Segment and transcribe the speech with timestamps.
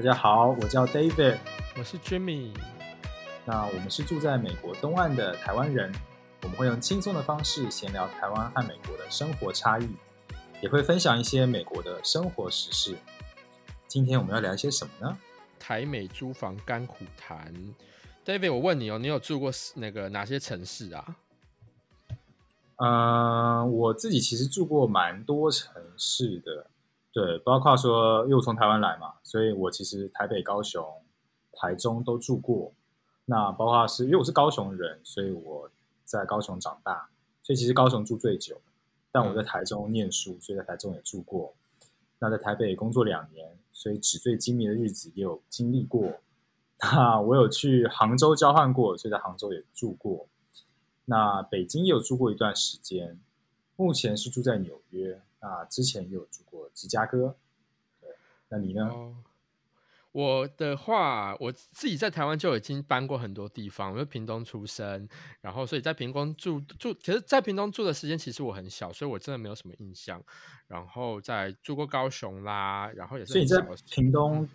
[0.00, 1.36] 大家好，我叫 David，
[1.76, 2.54] 我是 Jimmy。
[3.44, 5.92] 那我们是住在美国东岸的台湾人，
[6.40, 9.86] 我们会用轻松的方式闲聊台湾和美国的生活差异，
[10.62, 12.96] 也会分享一些美国的生活时事。
[13.86, 15.18] 今天我们要聊一些什么呢？
[15.58, 17.52] 台美租房甘苦谈。
[18.24, 21.16] David，我问你哦，你有住过那个哪些城市啊？
[22.76, 26.69] 嗯，我自己其实住过蛮多城市的，
[27.12, 30.84] 对，包括说，因为我从台湾来嘛，所以我其实台北、高雄、
[31.52, 32.72] 台中都住过。
[33.24, 35.70] 那包括是因为我是高雄人，所以我
[36.04, 37.08] 在高雄长大，
[37.42, 38.60] 所以其实高雄住最久。
[39.12, 41.52] 但我在台中念书，所以在台中也住过。
[42.20, 46.20] 那在台北工作两年，所以纸醉金迷的日子也有经历过。
[46.80, 50.28] 那我有去杭州交换过，所以在杭州也住过。
[51.06, 53.18] 那北京也有住过一段时间，
[53.74, 55.20] 目前是住在纽约。
[55.40, 57.36] 那之前也有住过芝加哥。
[58.00, 58.10] 对，
[58.48, 58.90] 那你呢？
[60.12, 63.92] 我的话，我自己在台湾就已经搬过很多地方。
[63.92, 65.08] 我是屏东出生，
[65.40, 70.20] 然后所以在屏东住住，其实，在屏东住的时间其实我很小，所以我真的没有什么印象。
[70.66, 73.32] 然后在住过高雄啦，然后也是。
[73.32, 74.48] 所以你在屏东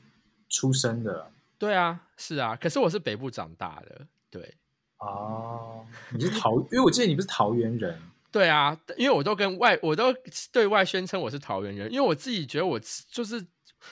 [0.50, 1.32] 出生的？
[1.58, 2.58] 对啊，是啊。
[2.58, 4.56] 可是我是北部长大的，对。
[4.98, 7.98] 哦，你是桃，因为我记得你不是桃园人。
[8.36, 10.14] 对啊，因为我都跟外，我都
[10.52, 12.78] 对外宣称我是桃园人，因为我自己觉得我
[13.10, 13.42] 就是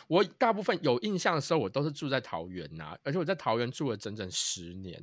[0.05, 5.01] 我大部分有印象的时候，我都是住在桃园呐，而且我在桃园住了整整十年，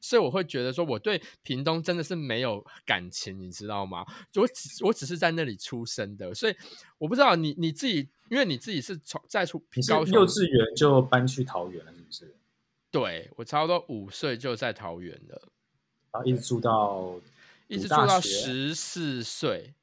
[0.00, 4.06] 所以我会觉得说我对屏东真的是没有感情，你知道吗？
[4.36, 6.56] 我只我只是在那里出生的，所以
[6.96, 12.34] 我不知道你你自己，因为你自己是从在出高幼稚园就搬去桃园了，是不是？
[12.90, 15.42] 对我差不多五岁就在桃园了，
[16.10, 17.12] 然后一直住到
[17.68, 19.74] 一直住到十四岁。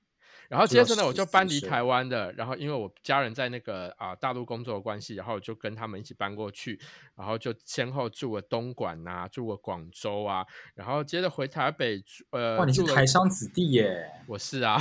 [0.50, 2.32] 然后接着呢，我就搬离台湾的。
[2.34, 6.80] 然后因为我家人在那个啊大陆工作的关系，然后就跟他们一起搬过去。
[7.16, 10.46] 然后就先后住了东莞啊，住了广州啊。
[10.74, 14.12] 然后接着回台北，呃，哇，你是台商子弟耶！
[14.28, 14.78] 我是啊，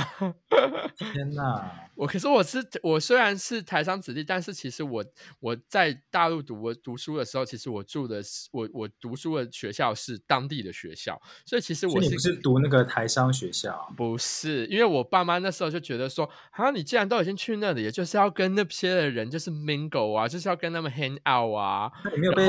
[0.97, 1.89] 天哪！
[1.95, 5.05] 我可是我是我虽然是台商子弟，但是其实我
[5.39, 13.93] 我在大陆读我读书的时候，其实我住的是我我读书的学校是当地的学校，所以其实我是不是读那个台商学校？
[13.95, 21.91] 不是，因为我爸妈那时候就觉得说，好，你既然都已经去那里，也就是要跟那些的人就是 mingle 啊，就是要跟他们 hang out 啊。
[22.17, 22.45] 没有被，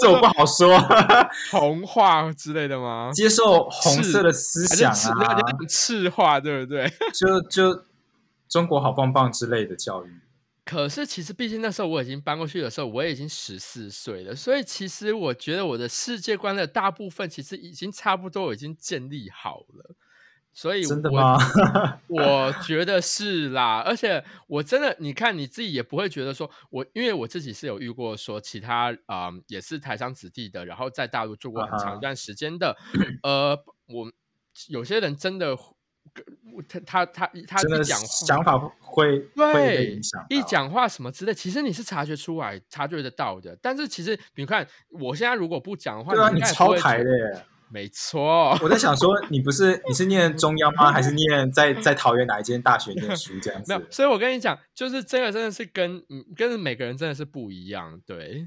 [0.00, 0.78] 这我不好说，
[1.52, 3.10] 红化之类的吗？
[3.12, 5.38] 接受红色的思想啊，
[5.68, 6.90] 赤化对不对？
[7.12, 7.84] 就就
[8.48, 10.08] 中国好棒棒之类的教育。
[10.64, 19.94] 可是其实，毕竟那时候我已经搬过去的时候，我也已经十四岁了，所以其实我觉得我的世界观的大部分其实已经差不多已经建立好了。
[20.56, 21.36] 所以真的吗？
[22.06, 32.76] 我觉得是啦，而且我真的，你看你自己也不会觉得说，我因为我自己是有遇过说其他啊，也是台商子弟的，然后在大陆住过很长一段时间的，
[33.24, 34.12] 呃，我
[34.68, 35.56] 有些人真的，
[36.68, 43.58] 他他他他一讲话想法会会影响，一讲话什么之类，其实你是察觉出来、察觉得到的。
[43.60, 44.64] 但是其实你看，
[45.00, 47.44] 我现在如果不讲的话，对啊，你超台的。
[47.74, 50.92] 没错，我在想说，你不是你是念中央吗？
[50.92, 53.72] 还是念在在桃园哪一间大学念书这样子？
[53.74, 58.46] 没有，所以我跟你讲，就是这个真的是跟嗯跟每个人真的是不一样，对。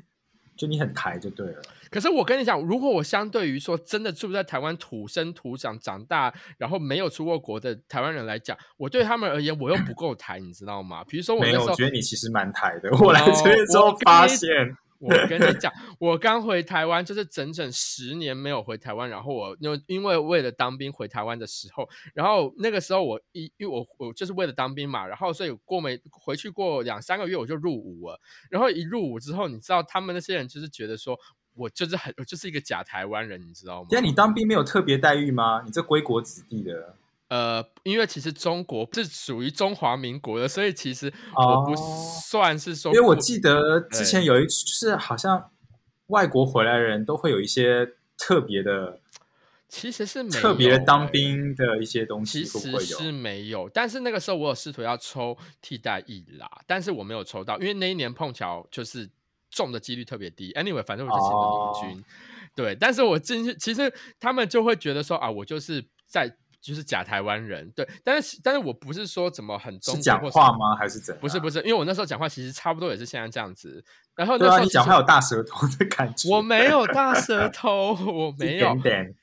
[0.56, 1.62] 就你很台就对了。
[1.92, 11.04] 可是我跟你讲，如果我相对于说真的住在台湾土生土长长大，然后没有出过国的台湾人来讲，我对他们而言我又不够台，你知道吗？
[11.04, 12.90] 比如说我没有，我觉得你其实蛮台的。
[12.98, 14.76] 我来这边之后发现。
[15.00, 19.09] 我跟你 讲，我刚回台湾，就是整整十年没有回台湾。
[19.09, 28.19] 然后我因因为为了当兵回台湾的时候，然后那个时候我一因为我我就是为了当兵嘛，然后所以过没回去过两三个月我就入伍了。
[28.50, 31.18] 然后一入伍之后，你知道他们那些人就是觉得说
[31.56, 33.88] 我就是很我就是一个假台湾人，你知道吗？
[33.91, 35.62] 那你当兵没有特别待遇吗？
[35.66, 36.95] 你这归国子弟的。
[37.29, 42.94] 呃，因为其实中国是属于中华民国的，所以其实我不算是说。
[42.94, 45.51] 因为我记得之前有一就是好像
[46.07, 49.01] 外国回来的人都会有一些特别的，
[49.68, 53.69] 其实是特别当兵的一些东西，其实是没有。
[53.74, 59.09] 但是那个时候我有试图要抽替代役啦，但是我没有抽到，因为那一年碰巧就是
[59.50, 60.53] 中的几率特别低。
[60.53, 62.06] Anyway，反正我就进了陆军，
[62.56, 62.74] 对。
[62.74, 66.38] 但是我进去，其实他们就会觉得说啊，我就是在。
[66.59, 70.75] 就是假台湾人，对，但是但是我不是说怎么很中讲话吗？
[70.75, 71.18] 还是怎？
[71.19, 73.83] 不是不是，因为我那时候讲话其实差不多也是现在这样子，
[74.15, 76.30] 然后那对啊，时候其实你讲话有大舌头的感觉。
[76.30, 79.15] 我没有大舌头，我一没有点点。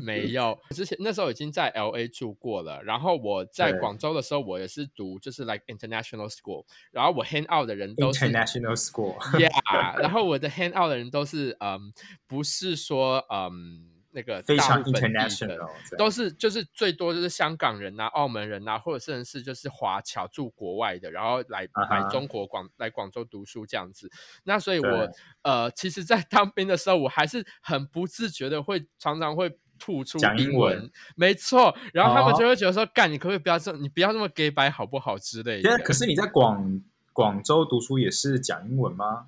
[0.00, 0.58] 没有。
[0.70, 11.92] 之前那时候已经在 L A 住过了，然后我在对广州的时候，我也是读就是 like international school，然后我 hang out 的人都是 International School，Yeah，然后我的 hang out 的人都是嗯，
[12.26, 15.68] 不是说嗯那个非常 international，
[15.98, 24.10] 都是就是最多就是香港人啊、澳门人啊，或者甚至是就是华侨住国外的，然后来来中国广来广州读书这样子。
[24.44, 25.10] 那所以我对
[25.42, 29.58] 呃，其实，在当兵的时候，我还是很不自觉的会常常会。
[29.76, 36.80] 吐出讲英英文没错，然后他们哦就会觉得说：“干，你可不可以不要这，你不要这么 gay 白好不好之类的。”可是你在广
[37.12, 39.26] 广州读书也是讲英文吗？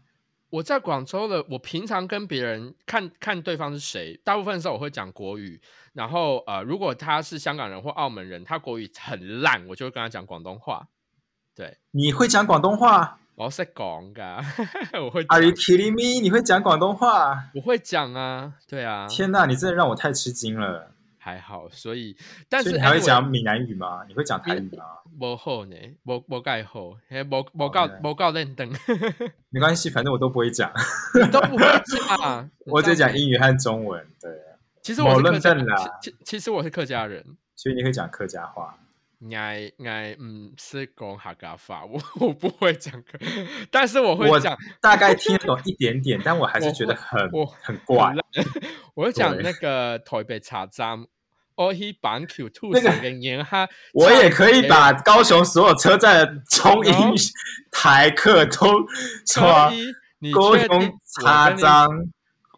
[0.50, 5.60] 我在广州的，我平常跟别人看看对方是谁，大部分时候我会讲国语。
[5.92, 10.86] 然后呃，如果他是香港人或澳门人，他国语很烂，我就会跟他讲广东话。
[11.54, 14.42] 对，你会讲广东话我是讲噶，
[15.02, 16.20] 我 会？Are you kidding me？
[16.22, 17.50] 你会讲广东话？
[17.54, 20.92] 我会讲啊，对啊，天哪，你真的让我太吃惊了。
[21.26, 21.68] 还好。
[21.70, 22.16] 所以，
[22.48, 24.04] 但是你还会讲闽南语吗？
[24.06, 24.84] 你会讲台语吗？
[25.18, 28.70] 无好呢，无无介好，嘿，无无够 OK 无够认真，
[29.50, 30.70] 没关系，反正我都不会讲，
[31.20, 34.06] 你都不会讲， 我只讲英语和中文。
[34.20, 34.30] 对，
[34.82, 37.36] 其实我认证啦其其其实我是客家人。
[37.56, 38.78] 所以你会讲客家话。
[39.34, 43.18] 爱爱嗯是讲客家话，我我不会讲客，
[43.72, 48.14] 但是我会我讲，大概听得懂一点点，但我还是觉得很我很怪
[48.94, 51.02] 我会讲对那个台北茶站，
[51.56, 51.72] 个
[52.74, 57.14] 司跟盐哈，我也可以把高雄所有车站的中英哦
[57.70, 58.84] 台客都
[59.26, 61.88] 可说以，你高雄茶章，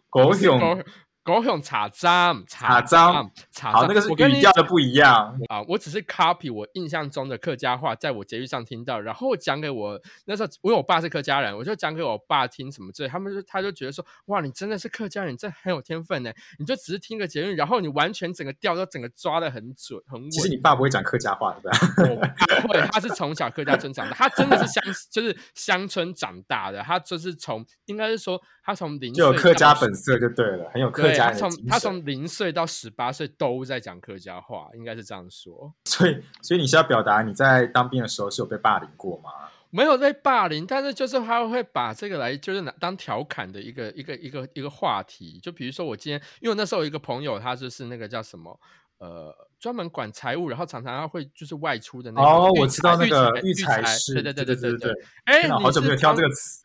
[0.09, 0.83] 高不是雄
[1.29, 5.39] 高高雄茶站茶站章茶好，那个是语调的不一样。
[5.47, 20.29] 啊，我只是 copy 我印象中的客家话，在我捷运上听到，然后讲给我那时候，因为我爸是客家人，我就讲给我爸听什么之类，他们就他就觉得说，哇，你真的是客家人，你真的很有天分呢，你就只是听个捷运，然后你完全整个调都整个抓的很准很稳。
[20.31, 22.35] 其实你爸不会讲客家话的，对吧？
[22.67, 32.05] 我爸会，他是从小客家村长大，他真的是乡就是乡村长大的，他就是从应该是说他从零就有客家本色就对了，很有客对，他从他从神。
[32.05, 35.73] 零岁到十八岁都在讲客家话，应该是这样说。
[35.85, 39.29] 所以，所以你是要表达你在当兵的时候是有被霸凌过吗？
[39.71, 45.39] 没有被霸凌，但是就是他会把这个来就是拿当调侃的一个一个一个一个话题。
[45.43, 48.59] 就比如说我今天，因为我那时候有一个朋友，他就是那个叫什么
[48.97, 55.03] 呃，专门管财务，然后常常他会就是外出的那个哦，我知道那个育才师，对对对对对对对。
[55.25, 56.63] 哎，好久没有是听到这个词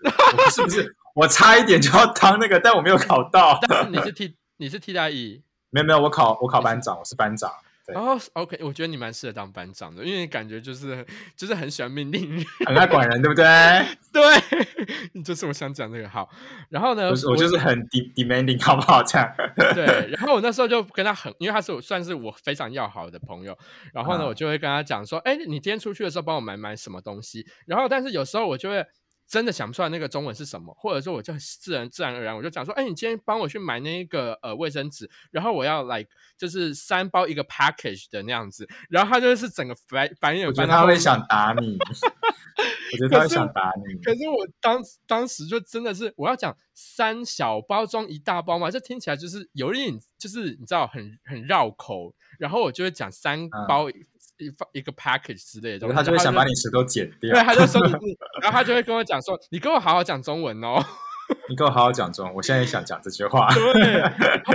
[0.50, 3.58] 是不是，我差一点就要当那个，但我没有考到。
[3.68, 5.42] 但是你是替你是替代役。
[5.70, 7.50] 没有没有，我考我考班长，我是班长。
[7.86, 11.04] 对哦、o k 我觉得你蛮适合当班长的，因为你感觉就是
[11.36, 13.44] 就是很喜欢命令人，很爱管人，对不对？
[14.10, 16.26] 对， 就是我想讲这个好。
[16.70, 19.02] 然后呢，我我就是很 de demanding，好不好？
[19.04, 19.30] 这样。
[19.74, 23.54] 对，然后我那时候就跟他很，因为他是我算是我非常要好的朋友，
[23.92, 27.46] 然后呢，啊我就会跟他讲说，哎，你今天出去的时候帮我买买什么东西。
[27.66, 28.86] 然后，但是有时候我就会
[29.26, 36.06] 真的想不出来那个中文是什么，或者说我就自然自然而然我就讲说，哎，你今天帮我去买那个呃卫生纸，然后我要来
[36.36, 41.76] 就是三包一个 package 的那样子，然后他就是整个白白眼我觉得他会想打你，
[42.92, 44.02] 我觉得他会想打你。
[44.02, 52.14] 可是我当当时就真的是，我要讲三小包装一大包嘛，这听起来就是有一点，就是你知道很很绕口。
[52.36, 53.88] 然后我就会讲三包
[54.38, 57.32] 一、放一个 package 之类的他就会想把你你舌头剪掉。
[57.32, 60.82] 对，他就说你你，然后他就会跟我讲说，你跟我好好讲中文哦。
[61.48, 63.48] 你跟我好好讲中文，我现在也想讲这句话。
[63.54, 63.98] 对，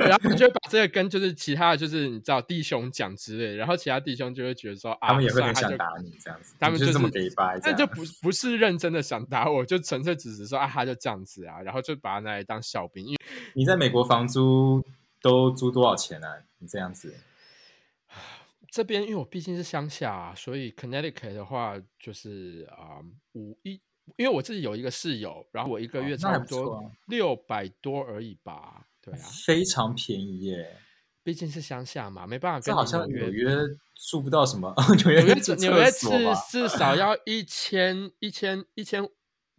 [0.07, 13.03] 然后就会把这个跟就是其他的就是你知道弟兄讲之类，然后其他弟兄就会觉得说啊，他们也会很想打你这样子，他们就这么给掰，这样那就不不是认真的想打我，就纯粹只是说啊，他就这样子啊，然后就把他拿来当笑柄。
[13.03, 13.17] 因为
[13.53, 14.85] 你在美国房租
[15.21, 16.27] 都租多少钱啊？
[16.59, 17.15] 你这样子，
[18.71, 22.99] 这边因为我毕竟是乡下、啊，所以 Connecticut 的话就是啊
[23.33, 23.71] 五一，
[24.17, 28.85] 因为我自己有一个室友，然后我一个月差不多六百多而已吧。
[29.01, 30.77] 对啊，非常便宜耶。
[31.23, 33.55] 毕竟是乡下嘛，没办法跟这好像你纽纽约
[33.95, 34.73] 住不到什么，
[35.03, 36.07] 纽约纽约住纽约至？
[36.49, 39.07] 至少要 一千一千一千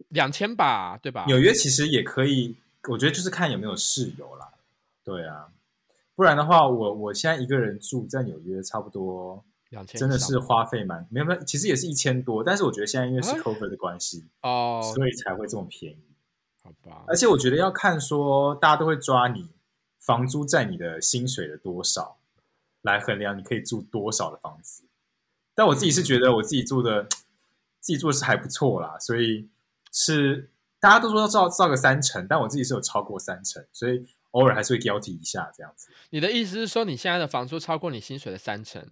[0.09, 1.25] 两千吧，对吧？
[1.27, 2.55] 纽约其实也可以，
[2.89, 4.51] 我觉得就是看有没有室友啦。
[5.03, 5.47] 对啊，
[6.21, 16.03] 不然的话，我我现在一个人住在纽约，差不多两千真的是花费蛮没有没有，其实也是一千多，但是我觉得现在因为是哎 cover 的关系，哦，所以才会这么便宜。
[16.61, 17.05] 好吧。
[17.07, 19.49] 而，且我觉得要看说，大家都会抓你
[19.97, 22.19] 房租占你的薪水的多少
[22.83, 24.83] 来衡量你可以住多少的房子。
[25.55, 27.05] 但我自己是觉得我自己住的
[27.79, 29.49] 自己住的是还不错啦，所以
[29.91, 35.89] 是大家都说要造造个三成，但我自己是有超过三成，所以偶尔还是会 guilty 一下这样子。
[36.09, 38.85] 你的意思是说，你现在的房租超过你薪水的三成？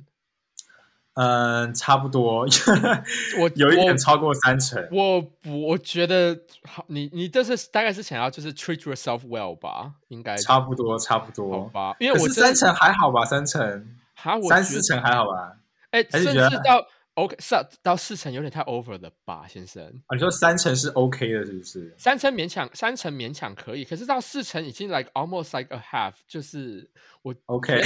[1.15, 2.45] 嗯，差不多，
[3.39, 4.87] 我 有一我点超过三成。
[4.89, 9.95] 我不我觉得好，你你这是大概是想要就是 treat yourself well 吧？
[10.07, 11.65] 应该差不多，差不好多。
[11.69, 11.95] 吧？
[11.99, 13.25] 因为我是三成还好吧？
[13.25, 15.57] 三成、哈，我三四成还好吧？
[15.91, 16.87] 哎，甚至到
[17.19, 19.83] OK 上到四成有点太 over 了吧，先生。
[20.07, 21.93] 啊，你说三成是 OK 的，是不是？
[21.97, 26.89] 三成勉强，三成勉强可以，可是到四成已经 like almost like a half，就是
[27.21, 27.81] 我 OK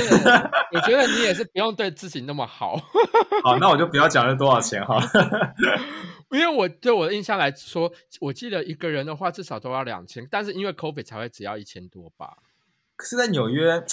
[0.71, 2.77] 我觉得你也是不用对自己那么好，
[3.43, 4.99] 好，那我就不要讲是多少钱哈。
[6.31, 12.37] 因为我对我的印象来说，我记得一个人的话至少都要两千，但是因为 COVID 才会只要一千多吧。
[12.95, 13.83] 可是，在纽约，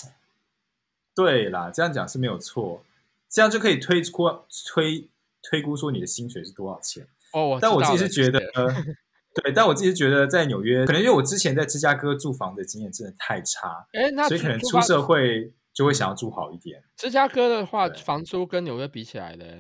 [1.14, 2.82] 对啦，这样讲是没有错，
[3.28, 4.26] 这样就可以推估
[4.66, 5.06] 推
[5.42, 7.06] 推估说你的薪水是多少钱。
[7.32, 8.40] 哦，我但我自己是觉得
[9.34, 16.82] 对，但我自己是觉得在纽约，可能因为我之前在芝加哥住房的经验真的太差，哎，那所以可能出社会就会想要住好一点。
[16.96, 19.58] 芝加哥的话，房租跟纽约比起来的？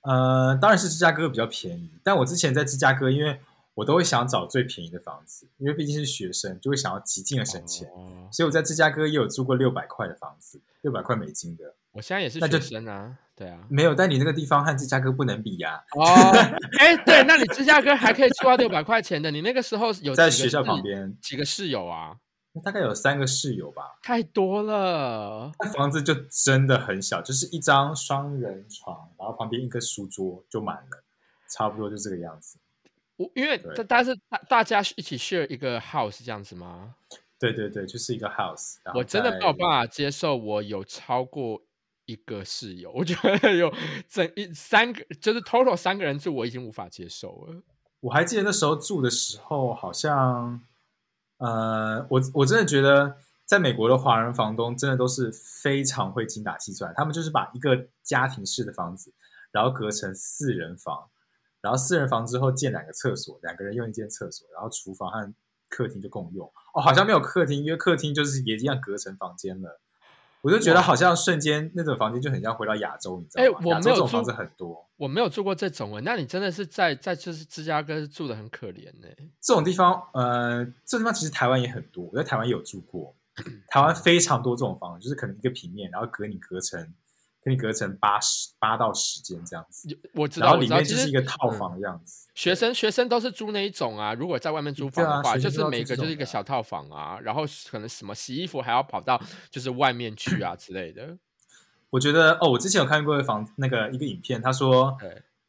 [0.00, 3.38] 呃，当然是芝加哥比较便宜，但我之前在芝加哥，因为
[3.78, 11.76] 我都会想找最便宜的房子，因为毕竟是学生，就会想要极尽的省钱，哦所以我在芝加哥也有住过六百块的房子，六百块美金的。
[11.92, 13.60] 我现在也是学生啊，对啊。
[13.70, 16.04] 没有，但你那个地方和芝加哥不能比呀、哦，
[16.80, 22.16] 哎，对，那你芝加哥还可以住到六百块钱的，你那个时候有在学校旁边，几个室友啊？
[22.64, 23.96] 大概有三个室友吧。
[24.02, 25.52] 太多了。
[25.60, 31.04] 那房子就真的很小，就是一张双人床，然后旁边一个书桌就满了，
[31.48, 32.58] 差不多就这个样子。
[33.18, 36.94] 我因为对但但是大大家一起 share 一个 house 这样子吗？
[37.38, 41.62] 对对对，就是一个 house 我真的没有办法接受，我有超过
[42.06, 43.72] 一个室友，我觉得有
[44.08, 47.62] 整一三个，就是 total 三个人住，我已经无法接受了。
[48.00, 50.60] 我还记得那时候住的时候，好像，
[51.38, 55.30] 呃，我我真的觉得，在美国的华人房东真的都是
[55.62, 59.12] 非常会精打细算，他们就是把一个家庭式的房子，
[59.50, 61.08] 然后隔成四人房，
[61.60, 65.34] 然后四人房之后建两个厕所，两个人用一间厕所，然后厨房和
[65.68, 66.46] 客厅就共用。
[66.74, 69.80] 哦，好像没有客厅，因为客厅就是也一样隔成房间了。
[70.40, 73.48] 我就觉得好像瞬间那种房间就很像回到亚洲，你知道吗？
[73.48, 74.88] 哎我没有住这种房子很多。
[74.96, 79.08] 我没有住过这种诶，那你真的是在在就是芝加哥住的很可怜呢。
[79.40, 83.14] 这种地方，呃，这种地方其实台湾也很多，我在台湾也有住过。
[83.68, 86.80] 台湾非常多这种房子，就是可能一个平面，然后隔你隔成，
[87.56, 92.28] 隔成八十八到十间这样子，我知道，然后里面就是一个套嗯房的样子。
[92.34, 101.16] 学生学生都是租那一种啊，如果在外面租房的话，就是每个就是一个小套房啊，然后可能什么洗衣服还要跑到就是外面去啊之类的。
[101.90, 104.96] 我觉得哦，我之前有看过房那个一个影片，他说，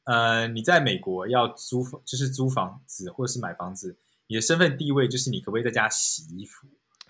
[0.05, 6.65] 呃，你在美国要租房，就是租房子或者是买房子，你的身份地位就是你可不可以在家洗衣服。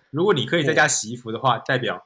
[0.10, 2.04] 如果你可以在家洗衣服的话，代表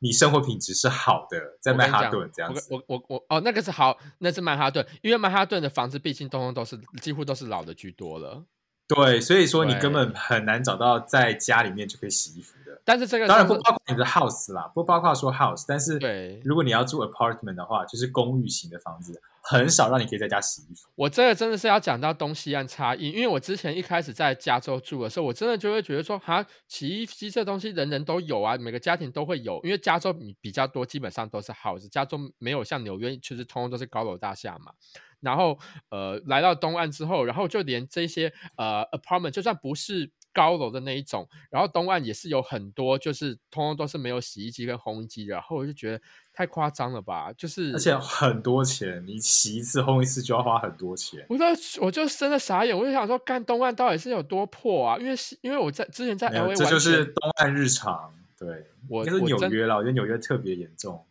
[0.00, 2.66] 你生活品质是好的，在曼哈顿这样子。
[2.70, 8.42] 我我我哦，那个是好，那是曼哈顿，因为曼哈顿的房子毕竟通通都是几乎都是老的居多了。
[8.88, 12.80] 对，所以说你根本很难找到在家里面就可以洗衣服的。
[12.84, 20.88] 但是这个当然不包括你的 house 啦，不包括说 house，但是对如果你要住 apartment 的话，就是公寓型的房子，很少让你可以在家洗衣服。
[20.94, 34.72] 我这个真的是要讲到东西岸差异，因为我之前一开始在加州住的时候，我真的就会觉得说，哈，洗衣机这东西人人都有啊，每个家庭都会有，因为加州比比较多，基本上都是 house，加州没有像纽约，就是通通都是高楼大厦嘛。
[35.18, 35.58] 然后
[35.90, 46.00] 呃，来到东岸之后，然后就连这些呃 apartment，就算不是高楼的那一种，然后东岸也是有很多，就是通通都是没有洗衣机跟烘衣机的，然后我就觉得
[46.32, 51.24] 太夸张了吧，就是而且很多钱，你洗一次烘一次就要花很多钱。
[51.28, 51.44] 我就
[51.80, 54.98] 我就真的傻眼，我就想说，干东岸到底是有多破啊？
[54.98, 58.14] 因为是因为我在之前在 L 有 A 这就是东岸日常。
[58.38, 61.04] 对，我应该是纽约啦，我觉得纽约特别严重。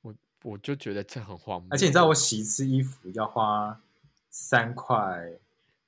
[0.00, 1.68] 我我就觉得这很荒谬。
[1.70, 3.78] 而且你知道，我洗一次衣服要花
[4.30, 5.32] 三块，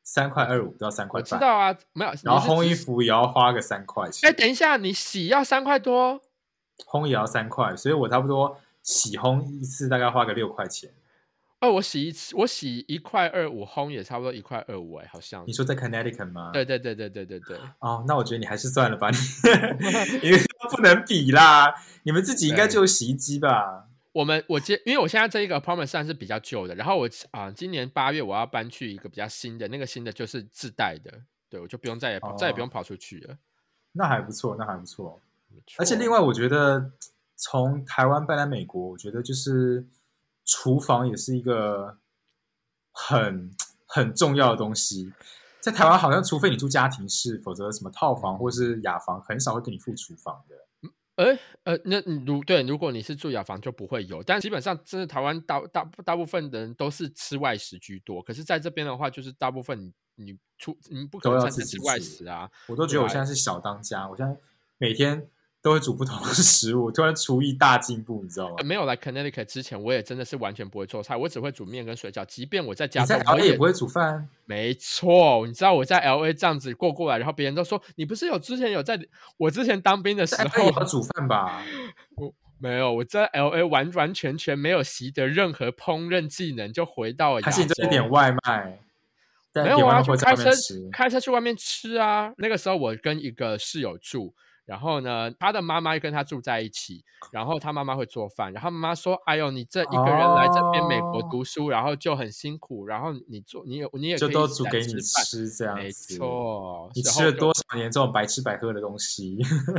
[0.04, 2.74] 三块二五到三块我知，道啊，没有，然后烘衣。
[2.74, 4.28] 服也要花个三块钱。
[4.28, 6.20] 哎，等一下，你洗要三块多，
[6.86, 10.90] 烘也要三块，所以我差不多洗烘一次大概花个六块钱。
[11.60, 15.52] 哦，我洗一次，我洗一块二五，烘也差不多一块二五，哎，好像你。
[15.54, 16.50] 说在 Connecticut 吗？
[16.52, 19.16] 对对对对对对对，哦，那我觉得你还是算了吧，你
[20.28, 20.38] 因为
[20.70, 21.74] 不能比啦。
[22.02, 23.86] 你们自己应该就有洗衣机吧？
[24.14, 31.12] 我们我接，因为我现在这一个 apartment 算是比较旧的，然后我啊、今年八月我要搬去一个比较新的，那个新的就是自带的，
[31.50, 33.36] 对我就不用再也跑、再也不用哦跑出去了。
[33.90, 35.20] 那还不错，那还不错。
[35.78, 36.92] 而且另外，我觉得
[37.34, 39.84] 从台湾搬来美国，我觉得就是
[40.44, 41.98] 厨房也是一个
[42.92, 43.50] 很
[43.86, 45.12] 很重要的东西。
[45.58, 50.54] 在台湾好像除非你住家庭式，否则什么套房或是雅房很少会给你付厨房的。
[51.16, 58.22] 哎呃，那如对，如果你是住雅房就不会有，但基本上真的台湾大大大部分的人都是吃外食居多。
[58.22, 62.50] 可是在这边的话，就是大部分你你出你不可能餐餐吃外食啊。
[62.66, 64.36] 我都觉得我现在是小当家，我现在
[64.78, 65.28] 每天。
[65.64, 68.56] 都会煮不同的 食物，突然厨艺大进步，你知道吗？
[68.62, 72.22] 没有来 Connecticut 之前，我也真的是完全不会做菜，我只会煮面跟水饺。
[72.26, 74.28] 即便我在家，在 L A 也不会煮饭。
[74.44, 79.00] 没错，你知道我在 L A 这样子过过来，然后别人都说你不是有之前有在
[79.38, 81.62] 我之前当兵的时候要煮饭吧？
[82.16, 88.80] 我没有，我在 L A 完完全全没有习得任何烹饪技能，就回到还是这点外卖？
[89.54, 90.50] 没有啊，就开车
[90.92, 92.34] 开车去外面吃啊。
[92.36, 94.34] 那个时候我跟一个室友住。
[94.66, 106.90] 然后呢，他的妈妈跟他住在一起，然后他妈妈会做饭，然后妈妈说：“哎呦，你这一个人来这边美国读书，然后就很辛苦，然后你做，你有你也就都煮给你吃这样子，没错。
[106.94, 109.36] 你吃了多少年这种白吃白喝的东西？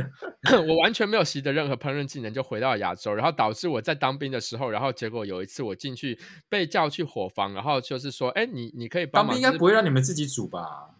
[0.68, 9.34] 我完全没有习得任何烹饪技能，就回到亚洲，然后导致我在当兵的时候，然后结果有一次我进去被叫去伙房，然后就是说：哎，你你可以帮忙。
[9.34, 10.90] 当兵应该不会让你们自己煮吧？”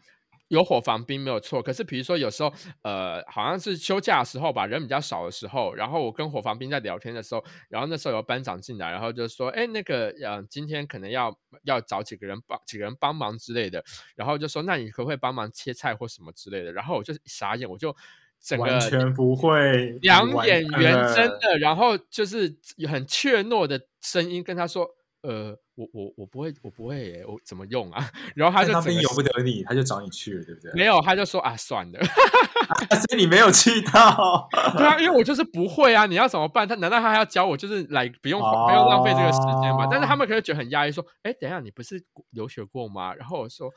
[0.49, 13.83] 有伙房兵没有错，可是比如说有时候，呃，好像是休假的时候吧，人比较少的时候，然后我跟伙房兵在聊天的时候，然后那时候有班长进来，然后就说，哎，那个，呃，今天可能要要找几个人帮几个人帮忙之类的，
[14.15, 16.73] 然后就说，那你可不可以帮忙切菜或什么之类的？
[16.73, 17.95] 然后我就傻眼，我就
[18.41, 22.57] 整个完全不会，两眼圆睁的，然后就是
[22.89, 24.96] 很怯懦的声音跟他说。
[25.27, 28.09] 呃，我我我不会，我不会耶，我怎么用啊？
[28.37, 30.73] 然后他就那边由不得你，他就找你去了，对不对？
[30.75, 31.99] 没有，他就说啊，算了，
[32.95, 34.49] 所以你没有去到。
[34.79, 36.67] 对啊，因为我就是不会啊，你要怎么办？
[36.69, 37.57] 他难道他还要教我？
[37.57, 39.89] 就是来不用不用浪费这个时间吗？
[39.91, 43.13] 但是他们可能觉得很压抑，说，哎，等一下，你不是留学过吗？
[43.15, 43.69] 然后我说。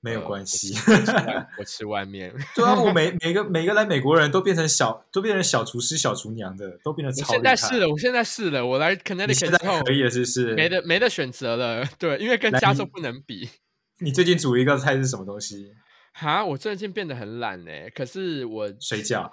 [0.00, 0.74] 没有关系，
[1.58, 2.32] 我吃外面。
[2.54, 10.54] 对啊，我每 每个每个来美国人都变成小，都变成小厨师、小厨娘的，都变得超现在是了，我现在是了，我来 Connecticut 之后可以了，是不是？
[10.54, 13.48] 没得没得选择了，对，因为跟加州不能比。
[14.00, 15.72] 你最近煮一个菜是什么东西？
[16.18, 17.70] 哈，我最近变得很懒呢。
[17.94, 19.30] 可是我睡觉。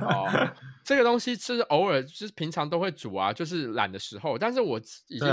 [0.00, 0.30] 哦，
[0.84, 4.38] 这个东西是偶尔，就是平常都会煮啊，就是懒的时候。
[4.38, 5.28] 但是我已经，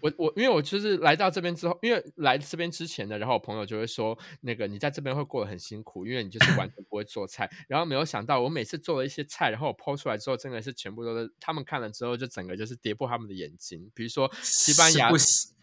[0.00, 7.50] 我我因为我就是来到这边之后，因为来这边之前呢，然后我朋友就会说，那个你在这边会过得很辛苦，因为你就是完全不会做菜。
[7.68, 13.90] 然后没有想到，我每次做了一些菜，然后我剖出来之后，真的是全部都是他们看了之后，就整个就是跌破他们的眼睛。
[13.94, 15.14] 比如说西班牙。
[15.16, 15.53] 是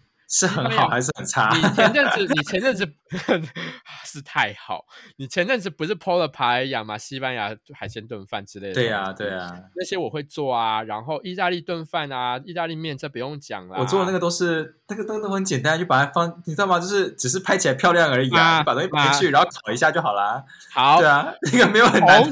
[0.48, 1.50] 很好还是很差？
[1.54, 2.88] 你前阵子，你前阵子
[4.06, 4.86] 是太好。
[5.18, 6.98] 你前阵子不是 PO 了牌亚嘛？
[6.98, 8.74] 西班牙海鲜炖饭之类的。
[8.74, 10.82] 对呀，对呀，那些我会做啊。
[10.84, 13.78] 然后意大利炖饭啊，意大利面这不用讲了。
[13.78, 16.80] 我做的那个都是那个都都很简单，就把它放，你知道吗？
[16.80, 18.60] 就是只是拍起来漂亮而已啊。
[18.60, 20.46] 你把东西摆去，然后烤一下就好了。
[20.72, 22.24] 好， 对啊，那个没有很难。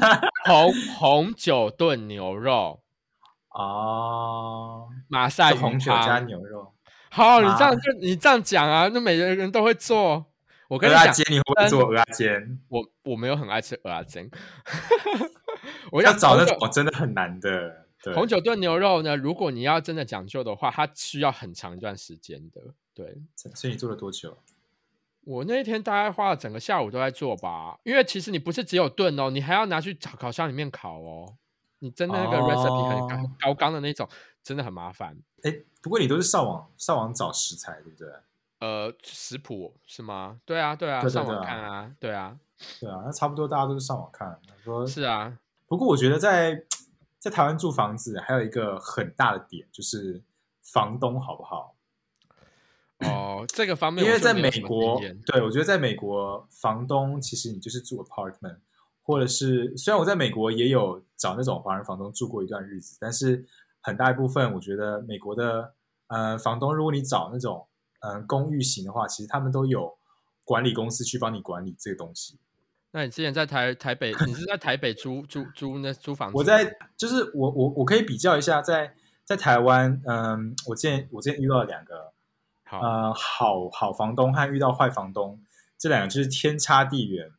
[0.46, 2.80] 红红酒炖牛肉
[3.50, 6.72] 哦，马赛红酒加牛肉。
[7.10, 10.26] 好，你这样就你这样讲啊，那每个人都会做。
[10.68, 12.60] 我跟你讲，煎你会不会做鹅啊煎？
[12.68, 14.30] 我我没有很爱吃鹅啊煎。
[15.90, 17.86] 我要找那种真的很难的。
[18.14, 19.16] 红酒炖牛肉呢？
[19.16, 22.60] 如果你要真的讲究的话，它需要很长一段时间的。
[22.94, 23.18] 对，
[23.54, 24.38] 所以你做了多久？
[25.24, 27.78] 我那一天大概花了整个下午都在做吧。
[27.82, 31.34] 因为其实你不是只有炖哦，你还要拿去烤烤箱里面烤哦。
[31.80, 34.08] 你真的那个 recipe 很高高刚的那种，
[34.42, 35.18] 真的很麻烦。
[35.42, 38.08] 哎，不过你都是上网上网找食材，对不对？
[38.60, 40.38] 呃，食谱是吗？
[40.44, 42.38] 对啊，对啊，上网看啊，对啊，
[42.78, 44.38] 对啊，那差不多大家都是上网看。
[44.62, 46.64] 说是啊，不过我觉得在
[47.18, 50.22] 在台湾住房子还有一个很大的点就是
[50.62, 51.74] 房东好不好？
[52.98, 58.58] 哦，这个方面，因为在美国，对我觉得在美国房东其实你就是住 apartment。
[59.10, 63.44] 或者是，虽然我在美国也有找那种华人房东住过一段日子，但是
[63.80, 65.74] 很大一部分，我觉得美国的
[66.06, 67.66] 呃房东，如果你找那种
[68.02, 69.98] 嗯公寓型的话，其实他们都有
[70.44, 72.38] 管理公司去帮你管理这个东西。
[72.92, 76.36] 那你之前在台台北，你是在台北租租租那租房子？
[76.36, 78.94] 我在，就是我我我可以比较一下，在
[79.24, 82.12] 在台湾，嗯，我之前我之前遇到了两个，
[82.64, 85.40] 好呃，好好房东和遇到坏房东，
[85.76, 87.32] 这两个就是天差地远。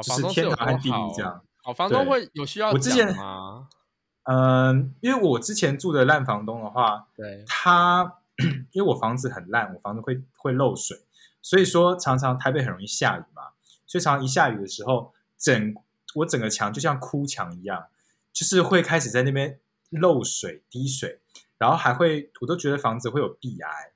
[0.00, 1.42] 就是天堂和地狱这样。
[1.62, 3.68] 好房东会有需要我之前吗？
[4.24, 8.18] 嗯，因为我之前住的烂房东的话，对，他
[8.72, 10.96] 因为我房子很烂，我房子会会漏水，
[11.40, 13.50] 所以说常常台北很容易下雨嘛，
[13.86, 15.74] 所以常常一下雨的时候，整
[16.14, 17.86] 我整个墙就像哭墙一样，
[18.32, 19.58] 就是会开始在那边
[19.90, 21.20] 漏水滴水，
[21.58, 23.92] 然后还会我都觉得房子会有壁癌，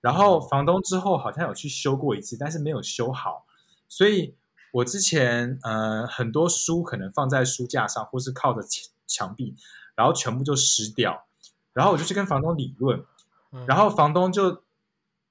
[0.00, 3.46] 然后房东之后好像有去修过一次，但是没有修好。
[3.88, 4.34] 所以
[4.74, 9.54] 我之前呃很多书可能放在书架上，或是靠着墙墙壁，
[9.94, 11.26] 然后全部就湿掉，
[11.72, 13.04] 然后我就去跟房东理论，
[13.52, 14.64] 嗯然后房东就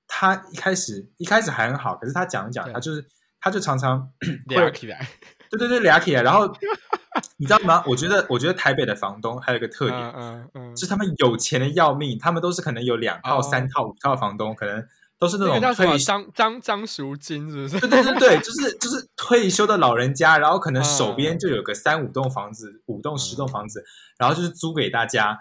[0.07, 3.05] 他一开始一开始还很好，可是他讲一讲，他就是
[3.41, 4.09] 他就常常
[4.47, 5.05] 聊起来，
[5.49, 6.47] 对对对俩起来，然后
[7.35, 7.83] 你知道吗？
[7.85, 14.87] 我觉得我觉得台北的房东还有一个特点，嗯嗯嗯，就是他们有钱的要命，他们都是可能有两套、哦三套、五套房东，可能
[15.19, 16.05] 都是那种退休。
[16.05, 17.79] 张张张赎金是不是？
[17.79, 23.83] 对对对对，就是就是退休的老人家，然后可能手边嗯就有个三五栋房子、五栋十栋房子，
[24.17, 25.39] 然后就是租给大家，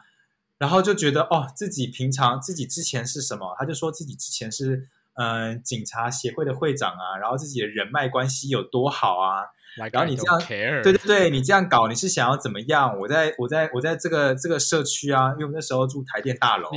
[0.58, 9.42] 然后就觉得哦，自己平常自己之前是什么，他就说自己之前是嗯、呃警察协会的会长啊，然后自己的人脉关系有多好啊，
[9.90, 10.38] 然后你这样
[10.82, 12.98] 对对对，你这样搞，你是想要怎么样？
[13.00, 16.70] 我在我在我在这个这个社区啊，因为我那时候住台电大楼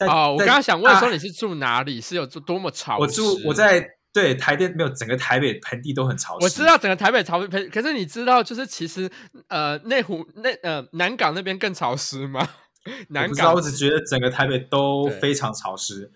[0.00, 2.00] 哦，我刚刚想问说你是住哪里？
[2.00, 3.00] 是有住多么潮湿？
[3.00, 9.10] 我住我在对台电没有整个台北盆地都很潮湿，我知道整个台北潮湿，可可是你知道就是其实
[9.48, 12.46] 呃内湖那呃南港那边更潮湿吗？
[12.84, 16.10] 我南不知道，港我只觉得整个台北都非常潮湿。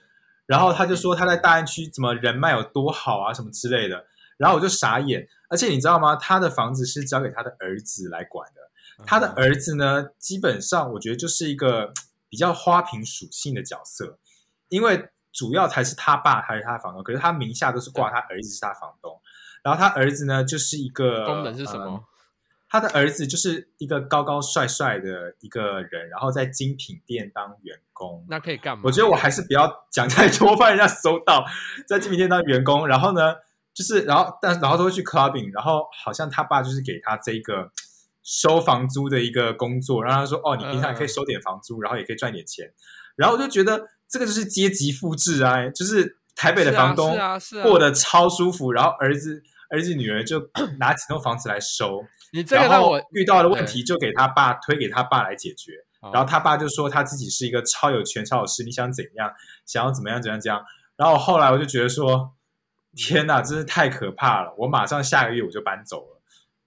[0.47, 4.05] 然后他就说他在大安区怎么人脉有多好啊，什么之类的。
[4.37, 6.17] 然后我就傻眼，而且你知道吗？
[6.17, 8.61] 他的房子是交给他的儿子来管的。
[9.07, 11.93] 他的儿子呢，基本上我觉得就是一个
[12.31, 14.19] 比较花瓶属性的角色，
[14.69, 19.21] 因为主要才是他爸还是他的房东，可是他名下都是挂他儿子是他房东。
[19.63, 22.05] 然后他儿子呢，就是一个功能是什呃么？
[22.73, 28.25] 他的儿子就是一个高高帅帅的一个人，然后在精品店当员工。
[28.29, 28.83] 那可以干嘛？
[28.85, 31.45] 我觉得我还是不要讲太多， 怕人家搜到
[31.87, 32.87] 在精品店当员工。
[32.87, 33.35] 然后呢，
[33.75, 37.71] 就是然后但然后都会去 clubbing，然后好像他爸就是给他这个
[38.23, 42.73] 收房租的一个工作，然后他说哦，你平常也可以收点房租，然后也可以赚点钱。
[43.17, 47.19] 然后我就觉得这个就是阶级复制啊，就是台北的房东
[47.63, 52.05] 过得超舒服，然后儿子儿子女儿就 拿几栋房子来收。
[52.33, 59.33] 你这个然后让我遇到的问题就给他爸推给他爸来解决，哦然后他爸就说他自己是一个超有权超有势，你想怎样，
[59.67, 60.63] 想要怎么样怎样怎样。
[60.97, 62.35] 然后后来我就觉得说，
[62.95, 64.55] 天哪，真是太可怕了！
[64.59, 66.20] 我马上下个月我就搬走了，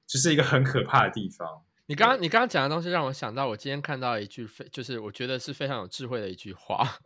[0.08, 1.64] 就是一个很可怕的地方。
[1.86, 6.98] 你刚刚你刚刚讲的东西让我想到，我今天看到一句非，就是我觉得是非常有智慧的一句话。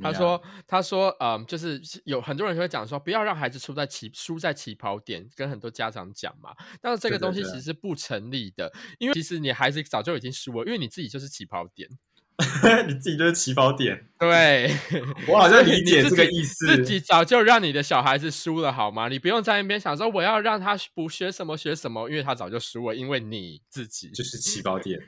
[0.00, 6.54] 他说：“他说，嗯，就是有很多人会讲说，不要让孩子输在起输在起跑点，跟很多家长讲嘛。
[6.80, 11.90] 但是这个东西其实是不成立的，因为其实你孩子早就已经输了，因为你自己就是起跑点。
[12.86, 14.70] 你自己就是起跑点，对，
[15.26, 16.66] 我好像理解这个意思。
[16.66, 19.08] 自己早就让你的小孩子输了，好吗？
[19.08, 25.00] 你不用在那边想说我要让他不学什么学什么，因为他早就输了，因为你自己就是起跑点，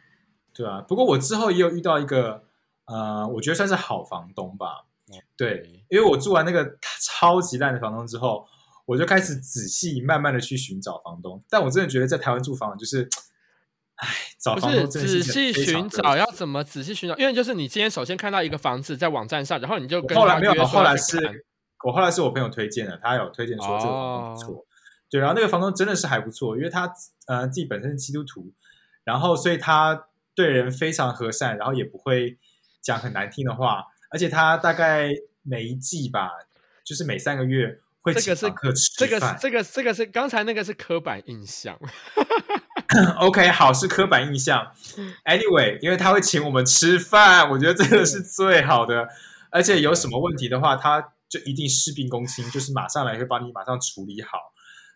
[0.54, 0.80] 对啊。
[0.80, 2.44] 不过我之后也有遇到一个，
[2.86, 4.86] 呃，我觉得算是好房东吧。
[5.36, 8.46] 对，因为我住完那个超级烂的房东之后，
[8.86, 11.42] 我就开始仔细慢慢的去寻找房东。
[11.48, 13.08] 但我真的觉得在台湾住房就是，
[13.98, 14.08] 唉，
[14.38, 17.16] 找不是仔细寻找，要怎么仔细寻找？
[17.16, 21.18] 因为就是你今天首先看到一个房子在网站上，然后你就跟后来没有，后来是
[21.84, 24.54] 我后来是我朋友推荐的，他有推荐说这个房东不错。
[24.54, 24.64] 哦
[25.10, 26.92] 对，然后那个房东真的是还不错，因为他
[27.28, 28.52] 呃自己本身是基督徒，
[29.04, 32.36] 然后所以他对人非常和善，然后也不会
[32.82, 35.08] 讲很难听的话，而且他大概
[35.42, 36.32] 每一季吧，
[36.84, 39.36] 就是每三个月会这个是请客吃这个是。
[39.40, 41.80] 这个这个是刚才那个是刻板印象，
[43.18, 44.72] OK，好，是刻板印象。
[45.24, 49.08] Anyway，因为他会请我们吃饭，我觉得这个是最好的。
[49.50, 54.38] 而且有什么问题的话，他就一定事必躬亲，就是马上来会帮你马上处理好。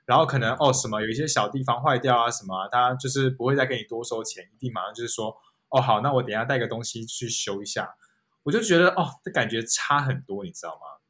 [0.07, 5.37] 然后可能哦什么有一些小地方坏掉啊什么啊，他就是不会再给你多收钱，一定马上就是说
[5.69, 7.95] 哦好，那我等一下带个东西去修一下。
[8.43, 11.02] 我就觉得哦，这感觉差很多，你知道吗？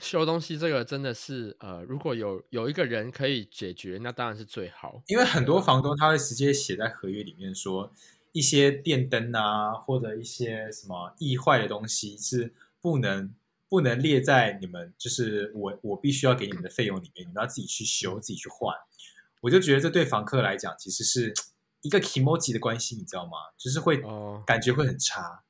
[0.00, 5.02] 修东西这个真的是呃，如果有有一个人可以解决，那当然是最好。
[5.06, 7.92] 因为很多房东他会直接写在合约里面说，
[8.32, 13.34] 一些电灯啊或者一些什么易坏的东西是不能
[13.68, 18.74] 不能列在你们就是我我必须要给你们的费用里面，你们要自己去修自己去换。
[19.42, 21.32] 我就觉得这对房客来讲其实是
[21.82, 23.32] 一个 emoji 的关系，你知道吗？
[23.56, 25.42] 就是会哦感觉会很差。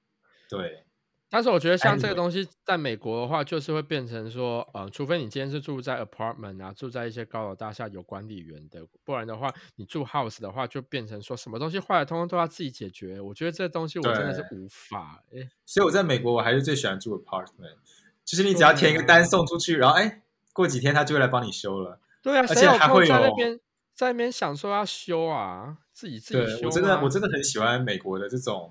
[0.49, 0.85] 对，
[1.31, 13.21] 但是我觉得像这个东西，在美国的话，就是会变成说，呃，除非你今天是住在 apartment 啊，住在一些高楼大厦有管理员的，不然的话，你住 house 的话，就变成说什么东西坏了，通通都要自己解决。
[13.21, 17.77] 我觉得这东西我真的是无法，诶所以我在美国我还是最喜欢住 apartment，
[18.25, 22.01] 就是你只要填一个单送出去，然后哎过几天他就会来帮你修了。
[22.21, 23.61] 对啊，而且还会有在那边
[23.95, 28.69] 在那边想说要修啊，自己自己修、我真的我真的很喜欢美国的这种，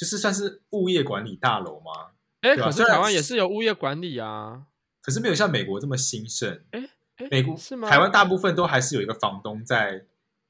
[0.00, 4.66] 就是算是物业管理大楼吗，哎，可是台湾也是有物业管理啊。
[5.02, 6.64] 可是没有像美国这么兴盛。
[6.70, 6.88] 哎，
[7.30, 7.86] 美国是吗？
[7.86, 10.06] 台湾大部分都还是有一个房东在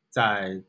[0.09, 0.63] 在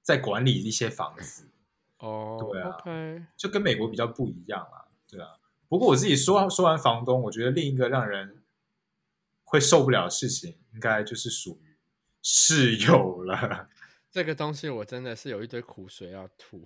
[0.00, 1.50] 在管理一些房子，
[2.00, 5.28] 哦，对啊就跟美国比较不一样啊，对啊。
[5.68, 8.42] 不过我自己说说完房东，我觉得另一个让人
[9.44, 11.76] 会受不了的事情，应该就是属于
[12.22, 13.68] 室友了。
[14.12, 16.62] 这个东西我真的是有一堆苦水要吐。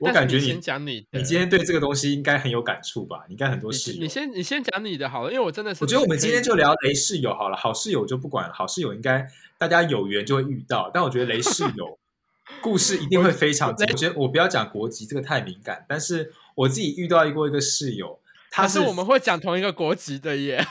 [0.00, 3.24] 我感觉你讲你，你今天对这个东西应该很有感触吧？
[3.28, 4.02] 你应该很多你室友。
[4.02, 9.24] 你先你先讲你的好了，因为我真的是我觉得我们今天就聊雷室友好了，好室友就不管了，好室友应该
[9.56, 11.96] 大家有缘就会遇到，但我觉得雷室友
[12.60, 13.86] 故事一定会非常精。
[13.88, 18.18] 我觉得我不要讲国籍，这个太敏感，但是我自己遇到过一个室友，
[18.50, 20.64] 他可是我们会讲同一个国籍的耶，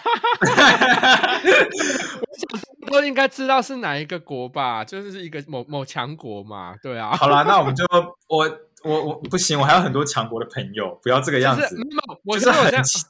[2.85, 4.83] 都应该知道是哪一个国吧？
[4.83, 7.11] 就是一个某某强国嘛，对啊。
[7.15, 7.83] 好啦，那我们就
[8.27, 13.07] 我我我不行，我还有很多强国的朋友，不要这个样子就是，没有，我就是很觉得我现在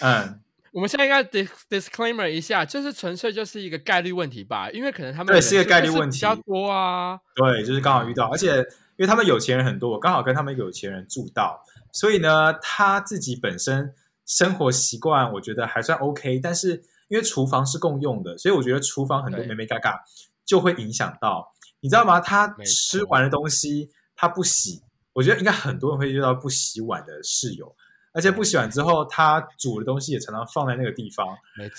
[0.06, 0.40] 嗯，
[0.72, 7.18] 我们现在应该 dis disclaimer 一下，就是纯粹就是一个概率问题吧，因为可能他们人对是一个概率问就是比较多啊。
[7.36, 8.56] 对，就是刚好遇到，而且
[8.96, 13.94] 因为他们有钱人很多，我刚好跟他们有钱人住到，所以呢，他自己本身
[14.26, 20.02] 生活习惯我觉得还算 OK，但是因为厨房是共用的，所以我觉得厨房很多对美美嘎嘎
[20.44, 22.20] 就会影响到，你知道吗？
[22.20, 27.74] 他吃完的东西他不洗，我觉得应该很多人会遇到不洗碗的室友。
[28.16, 31.26] 而且不洗碗之后，他煮的东西也常常放在那个地方，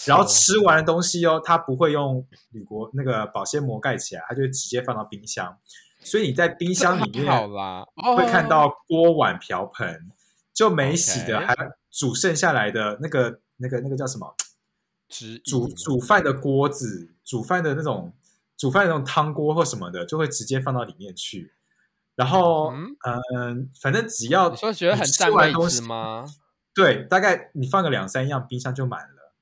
[0.06, 5.58] 然后吃完的东西哦，他不会用铝箔那个保鲜膜盖起来，他就会直接放到冰箱。
[6.02, 7.26] 所以你在冰箱里面
[8.18, 10.12] 会看到锅碗瓢盆，
[10.54, 11.56] 就没洗的还
[11.90, 14.36] 煮剩下来的那个那个那个叫什么？
[15.08, 18.14] 之煮煮饭的锅子，煮饭的那种
[18.58, 21.54] 煮饭的那种汤锅或什么的，就会直接放到里面去。
[22.16, 22.96] 然后，嗯
[23.36, 26.26] 嗯、反正只要你说觉得很占位置吗？
[26.74, 29.34] 对，大概你放个两三样，冰箱就满了。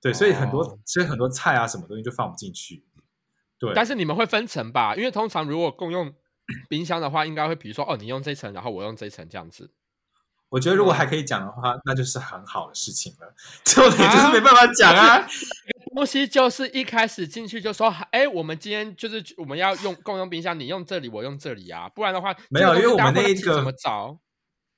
[0.00, 2.84] 对，所以很多、哦所以很多菜啊，什么东西就放不进去。
[3.58, 4.96] 对，但是你们会分层吧？
[4.96, 6.12] 因为通常如果共用
[6.68, 9.70] 冰箱的话，应该会比如说哦，你用这层，然后我用这一层这样子。
[10.52, 13.34] 我觉得如果还可以讲的话，那就是很好的事情了。
[13.64, 15.26] 重点就是没办法讲啊。
[15.94, 24.18] 东西就是一开始进去就说，哎，我们今天就是我们要用共用冰箱，你用这里，我用这里啊，不然的话没有因为我们那一个怎么找？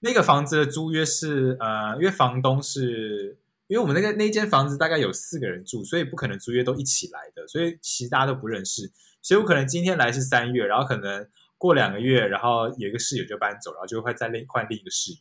[0.00, 15.18] 那个房子的租约是呃，因为房东是，因为我们那个那间房子大概有四个人住，所以不可能租约都一起来的，所以其实大家都不认识，所以我可能今天来是三月，然后可能过两个月，然后有一个室友就搬走，然后就会再另换另一个室友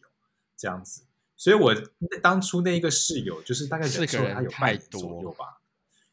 [0.57, 1.03] 这样子。
[1.35, 1.75] 所以我
[2.21, 5.59] 当初那一个室友就是大概忍受了他有半年左右吧，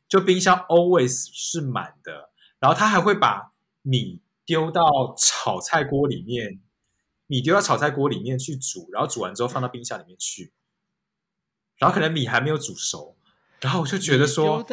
[0.09, 6.61] 就冰箱 always 是满的，然后他还会把米丢到炒菜锅里面，
[7.29, 10.53] 米丢到炒菜锅里面去煮，然后煮完之后放到冰箱里面去，
[11.79, 13.15] 然后可能米还没有煮熟，
[13.61, 14.67] 然后我就觉得丢说，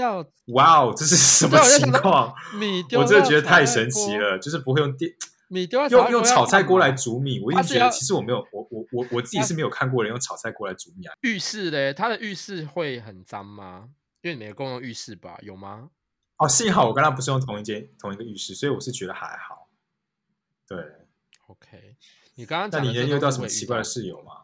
[0.47, 2.33] 哇哦，这是什么情况？
[2.55, 5.13] 米丢，我真的觉得太神奇，了，就是不会用电
[5.47, 7.13] 米用用炒炒菜锅来煮。
[7.13, 11.13] 煮米，我一直觉得其实我没有，我我我我自己是没有看过人用炒菜锅来煮米啊。
[11.21, 13.89] 浴室嘞，它的浴室会很脏吗？
[14.21, 15.37] 因为你们有共用浴室吧？
[15.41, 15.91] 有吗？
[16.37, 19.69] 哦，幸好我跟他不是用同一间同一个浴室，所以我是觉得还好。
[20.67, 20.77] 对
[21.47, 21.95] ，OK，
[22.35, 24.43] 你刚刚那你讲的这有遇到什么奇怪的室友吗？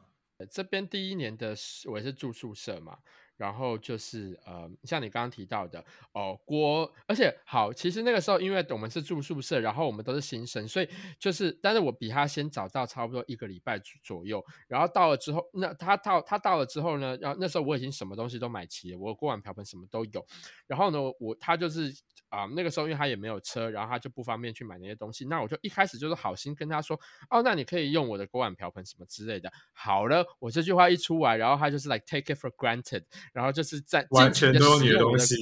[0.50, 2.98] 这边第一年的是我也是住宿舍嘛，
[3.38, 20.26] 然后就是呃，像你刚刚提到的哦，锅，而且好，其实那个时候因为我们是住宿舍，然后我们都是新生，所以就是，但是我比他先找到差不多一个礼拜左右，然后到了之后，那他到他到了之后呢，然后那时候我已经什么东西都买齐了，我锅碗瓢盆什么都有，
[20.68, 21.94] 然后呢，我他就是
[22.30, 29.54] 啊、那个时候因为他也没有车，然后他就不方便去买那些东西，那我就一开始就是好心跟他说，哦，那你可以用我的锅碗瓢盆什么之类的。
[29.72, 35.36] 好了，我这句话一出来，然后他就是 like take it for granted，然后就是在完全都是你的东西，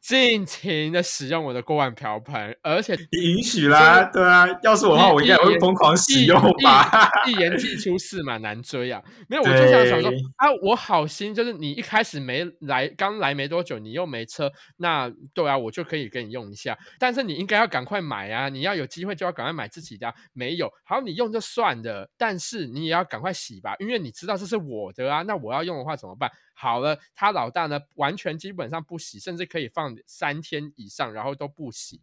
[0.00, 4.46] 尽情的使用我的锅碗瓢盆，而且你允许啦，对啊。
[4.62, 7.10] 要是我的话，我应该也会疯狂使用吧。
[7.26, 9.02] 一言既出驷马难追啊！
[9.28, 16.76] 没有，我就想想说啊，我好心，就是你一开始没来，刚来没多久，你又没车，那对啊，我就可以给你用一下。
[16.98, 18.48] 但是你应该要赶快买啊！
[18.48, 26.30] 你要有机会就要赶快买自己的、啊，没有好你用就算了，但是你也要赶快洗吧，因为你知道这是我的啊，那我要用的话怎么办？
[26.54, 32.00] 好了，他老大呢，完全基本上不洗，甚至可以放三天以上，然后都不洗。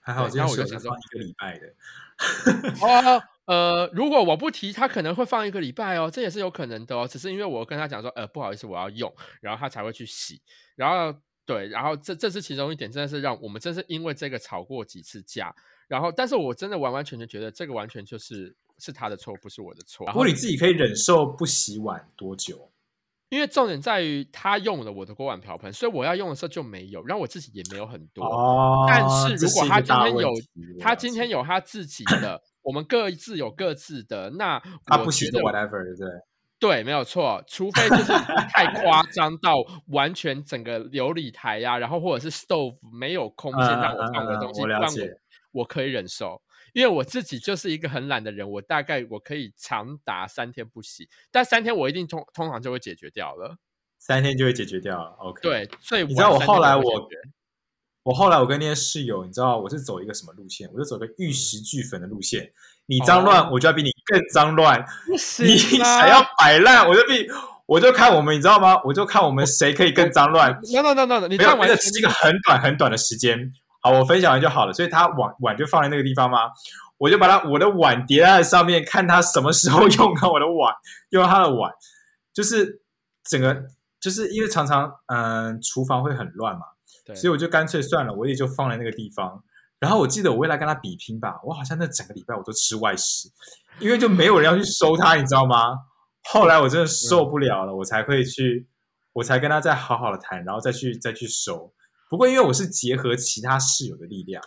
[0.00, 1.74] 还好，对这件事然后我就想说一个礼拜的。
[2.80, 7.06] 哦， 呃，如果我不提，他可能会放一个礼拜哦，这也是有可能的哦。
[7.06, 10.40] 只是因为我跟他讲说，呃，不好意思，我要用，然后他才会去洗。
[10.74, 15.54] 然后对，然后这这是其中一点，真的是让我们真是因为这个吵过几次架。
[15.86, 20.06] 然后，但是我真的完完全全觉得这个完全就是是他的错，不是我的错。
[20.06, 22.70] 然后不过你自己可以忍受不洗碗多久？
[23.30, 28.24] 因为重点在于他用了我的锅碗瓢盆，所以我要用的时候就没有，然后我自己也没有很多。
[28.24, 30.30] 哦，但是如果他今天有
[30.78, 36.08] 他今天有他自己的，我们各自有各自的，那 我他不得 whatever，对不对？
[36.60, 38.12] 对，没有错，除非就是
[38.52, 39.54] 太夸张到
[39.86, 44.88] 完全整个琉璃台呀、然后或者是 stove 没有空间让我放我的东西，让我
[45.52, 46.42] 我可以忍受。
[46.72, 53.56] 因为我自己就是一个很懒的人，我大概我可以长达三天不洗，但三天我一定通通常就会解决掉了。
[53.98, 55.10] 三天就会解决掉了。
[55.18, 57.08] OK，，对，所以你知道我后来我
[58.02, 60.68] 我后来我跟那些室友，你知道我是走一个什么路线？
[60.72, 62.50] 我就走个玉石俱焚的路线。
[62.86, 64.82] 你脏乱，哦我就要比你更脏乱；
[65.38, 67.28] 你想要摆烂，我就比
[67.66, 68.80] 我就看我们，你知道吗？
[68.84, 70.50] 我就看我们谁可以更脏乱。
[70.72, 73.52] no no no no，no，你没有，这是一个很短很短的时间。
[73.80, 74.72] 好，我分享完就好了。
[74.72, 76.38] 所以他碗碗就放在那个地方吗？
[76.98, 80.74] 我就把它我的碗叠在上面，看他什么时候 用到我的碗，
[81.10, 81.72] 用到他的碗，
[82.32, 82.82] 就是
[83.24, 83.64] 整个
[83.98, 86.66] 就是因为常常嗯、厨房会很乱嘛，
[87.06, 89.42] 对所以我就干脆算了，我也就放在那个地方。
[89.78, 93.30] 然后我记得我为了跟他比拼吧，我好像那整个礼拜我都吃外食，
[93.78, 95.78] 因为就没有人要去收他，你知道吗？
[96.22, 98.68] 后来我真的受不了了，我才会去，
[99.14, 101.72] 我才跟他再好好的谈，然后再去再去收。
[102.10, 104.42] 不过因为我是结合其他室友的力量，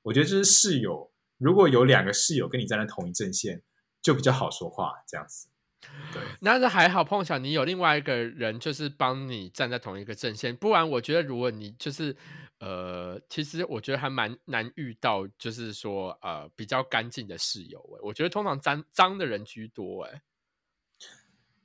[0.00, 3.62] 我觉得就是室友如果有两个室友跟你站在同一阵线，
[4.00, 5.50] 就比较好说话，这样子。
[6.14, 10.56] 对，那是还好，碰巧你有另外一个人，就是帮你站在同一个阵线。
[10.56, 12.16] 不然，我觉得如果你就是
[12.60, 18.00] 呃，其实我觉得还蛮难遇到，就是说呃比较干净的室友、欸。
[18.00, 20.22] 我觉得通常脏脏的人居多、欸，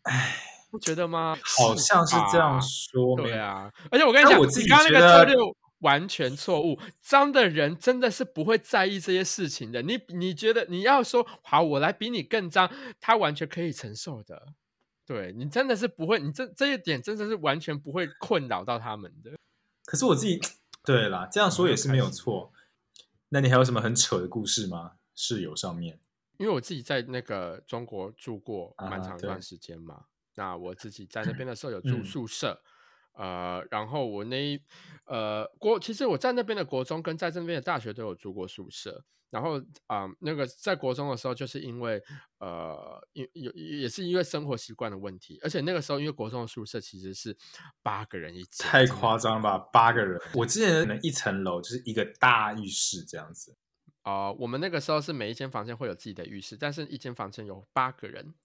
[0.02, 0.36] 唉，
[0.70, 1.38] 不觉得吗？
[1.44, 5.36] 好像是这样说，对啊，而且我跟你讲，我自己你刚刚那个策略
[5.80, 6.80] 完全错误。
[7.02, 9.82] 脏的人真的是不会在意这些事情的。
[9.82, 14.48] 你你觉得你要说好，我来比你更脏，他完全可以承受的。
[15.06, 19.32] 对你真的是不会，你这这一点真的是完全不会困扰到他们的。
[19.86, 20.40] 可是我自己，
[20.84, 22.52] 对啦，这样说也是没有错。
[23.30, 24.94] 那你还有什么很扯的故事吗？
[25.16, 26.00] 室友上面？
[26.38, 30.04] 因为我自己在那个中国住过啊蛮长一段时间嘛，
[30.38, 32.62] 那我自己在那边的时候有住嗯宿舍，
[33.14, 34.62] 呃，然后我那一
[35.06, 42.00] 呃国，其实我在那边的国中跟在这边的大学都有住过宿舍，然后啊、呃那个在国中的时候，就是因为
[42.38, 47.36] 呃，因有也是因为生活习惯的问题，而且那个时候因为国中的宿舍其实是
[47.82, 50.22] 八个人一间，太夸张了吧，八个人。
[50.36, 53.58] 我之前可能一层楼就是一个大浴室这样子。
[54.04, 58.36] 啊、我们那个时候是每一间房间会有自己的浴室，但是一间房间有八个人。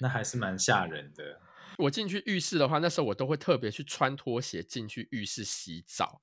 [0.00, 1.40] 那还是蛮吓人的。
[1.78, 6.20] 我进去浴室的话，那时候我都会特别去穿拖鞋进去浴室洗澡，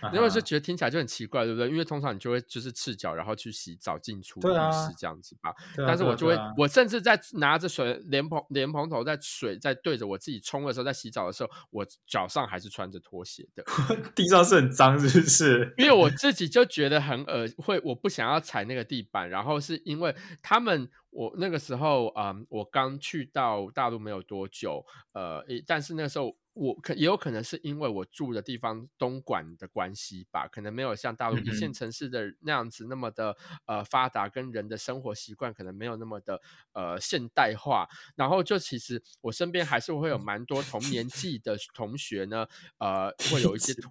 [0.00, 1.68] 啊因为是哈觉得听起来就很奇怪，对不对？
[1.68, 5.50] 因为通常你就会就是赤脚然后去洗澡进出浴室这样子吧。
[5.50, 5.56] 啊
[5.86, 13.64] 但是我就会，我甚至在拿着水莲蓬莲蓬头在水在对着我自己冲的时候，在洗澡的时候，我脚上还是穿着拖鞋的，
[14.14, 15.74] 地上是很脏，是不是？
[15.78, 26.36] 因为我自 己就觉得很恶会我不想要踩那个地板，然后是因为他们我那个时候嗯，我刚去到大陆没有多久，呃，诶但是那个时候。
[26.56, 36.40] 我可也有可能是因为我住的地方东莞的关系吧，可能没有像大陆一线城市的那样子那么的呃发达，跟人的生活习惯可能没有那么的
[36.72, 37.86] 呃现代化。
[38.14, 42.46] 然后就其实我身边还是会有蛮多同年纪的同学呢，
[42.78, 43.90] 呃，会有一些 吐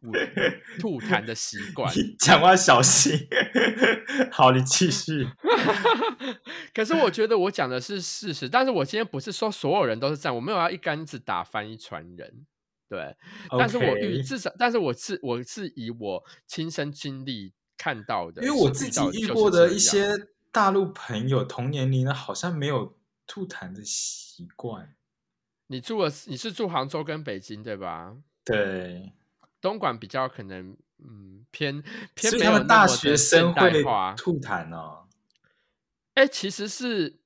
[0.79, 1.93] 吐痰的习惯。
[2.17, 3.27] 讲话小心。
[4.31, 5.27] 好，你继续。
[6.73, 12.45] 可是我觉得我讲的是事实，但是我今天不是说所有人都是这样，我没有要一竿子打翻一船人，
[12.87, 13.15] 对。
[13.57, 20.13] 但是我遇至少，但是我是我是以我亲身经历看到的，因为我自己遇过的一些
[20.51, 24.95] 大陆朋友，同年龄的，好像没有吐痰的习惯。
[25.67, 28.15] 你住了，你是住杭州跟北京对吧？
[28.43, 29.11] 对，
[29.59, 34.13] 东莞比较可能，嗯，偏偏没有大学生现代会化。
[34.15, 35.07] 吐痰哦。
[36.13, 37.17] 哎，其实是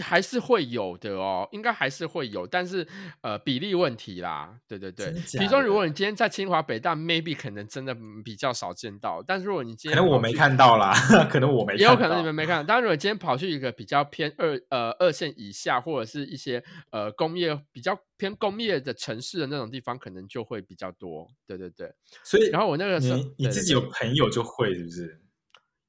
[0.00, 2.86] 还是会有的哦，应该还是会有，但是
[3.22, 5.06] 呃比例问题啦，对对对。
[5.06, 10.92] 真的比如说，如果你今天在清华、北大，maybe 可能真的嗯比较少见到，但是如果你今天 可能我没看到啦，
[11.28, 11.74] 可能我没。
[11.74, 12.62] 也有可能你们没看到。
[12.62, 21.28] 当然，如果你今天跑去一个比较偏二呃二线以下，或者是一些呃工业比较偏工业的城市的那种地方，可能就会比较多。
[21.46, 21.92] 对对对。
[22.22, 25.20] 所以，然后我那个时候你自己有朋友就会是不是？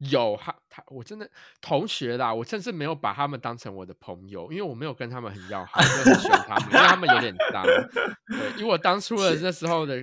[0.09, 1.29] 有他他我真的
[1.61, 7.63] 同学啦，我甚至没有把他们当成我的朋友，因为我没有跟他们很要好，我就很喜欢他们，因为他们有点脏。
[7.63, 9.95] 对，以我当初的那时候的，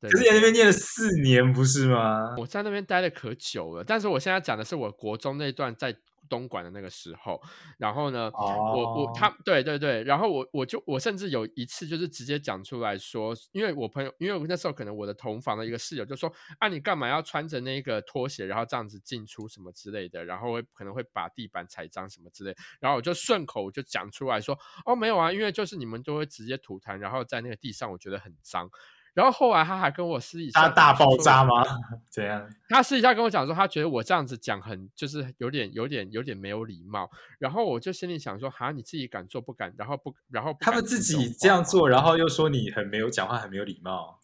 [0.00, 2.34] 对可是你在那边念了四年，不是吗？
[2.38, 5.94] 我在那边待了可久了，但是我现在讲的是我国中那段在
[6.30, 7.38] 东莞的那个时候，
[7.76, 24.56] 然后呢，哦，我我他对对对，然后我我就我甚至有一次就是直接讲出来说，因为我朋友，因为我那时候可能我的同房的一个室友就说啊，你干嘛要穿着那个拖鞋，然后这样子进出什么之类的，然后会可能会把地板踩脏什么之类，然后我就顺口就讲出来说，
[24.86, 28.70] 哦没有啊，因为就是你们都会直接吐痰，然后在那个地上，我觉得很脏。
[29.14, 31.64] 然后后来他还跟我私底下他大爆炸吗？
[32.10, 32.48] 怎样？
[32.68, 37.10] 他私底下跟我讲说，他觉得我这样子讲很就是有点有点有点没有礼貌。
[37.38, 44.18] 然后我就心里想说，哈，你自己敢做不敢，然后不然后他们自己这样做，然后又说你很没有讲话，很没有礼貌。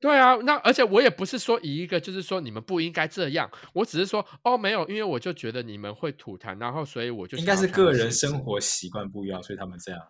[0.00, 10.00] 对啊，那而且我也不是说以一个就是说你们不应该这样，我只是说哦没有，因为我就觉得你们会吐痰，然后所以我就应该是个人生活习惯不一样，所以他们这样。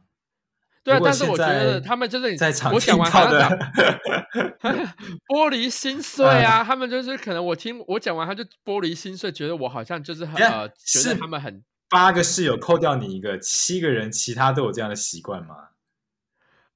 [0.89, 3.51] 对啊，但是我觉得他们就是在场我讲完还要讲
[5.27, 15.69] 玻璃心 碎啊，他们就是可能我听我讲完他就玻璃心碎，觉得我好像就是很觉得是他们很八个室友扣掉你一个，七个人其他都有这样的习惯吗？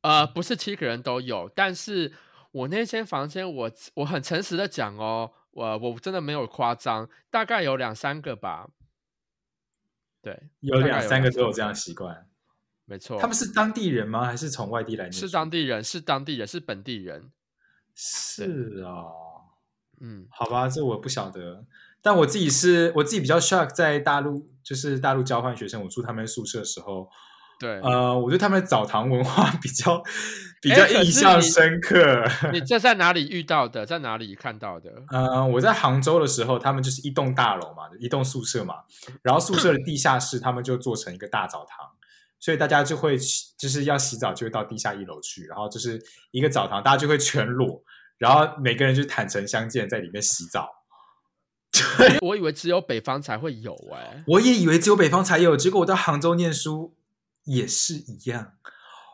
[0.02, 2.12] 呃，不是七个人都有，但是
[2.50, 8.68] 我那间房间我我很诚实的讲哦，我我真的没有夸张，大概有两三个吧。
[10.20, 12.26] 对，有两三个都有这三样的习惯。
[12.92, 14.26] 没错，他们是当地人吗？
[14.26, 15.26] 还是从外地来念是？
[15.30, 17.30] 当地人，是当地人，是本地人。
[17.94, 19.08] 是啊、
[19.98, 21.64] 嗯，好吧，这我不晓得。
[22.02, 27.08] 但我自己是我自己比较 shock，在大陆就是大陆交换学生，我住他们宿舍的时候，
[27.58, 30.02] 对，呃，我对他们的澡堂文化 比较
[30.60, 32.22] 比哎较印象深刻。
[32.52, 33.86] 你这在哪里遇到的？
[33.86, 34.90] 在哪里看到的？
[35.08, 38.74] 呃，我在杭州的时候，他们就是一栋大楼嘛，一栋宿舍嘛，
[39.22, 41.88] 然后宿舍的地下室他们就做成一个大澡堂，
[42.42, 47.80] 所以大家就会去就是要洗澡就会到地下一楼去，然后就是一个澡堂，大家就会全裸，
[48.18, 50.68] 然后每个人就坦诚相见在里面洗澡。
[51.96, 56.96] 对我以为只有北方才会有哎、我也以为只有北方才有，结果我到杭州念书
[57.44, 58.54] 也是一样。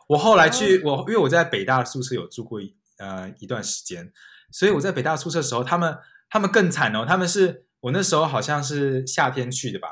[0.07, 4.11] 我后来去，我因为我在北大宿舍有住过一呃一段时间，
[4.51, 5.95] 所以我在北大宿舍的时候，他们
[6.31, 9.87] 他们更惨哦，他们是我那时候好像是夏天去的吧，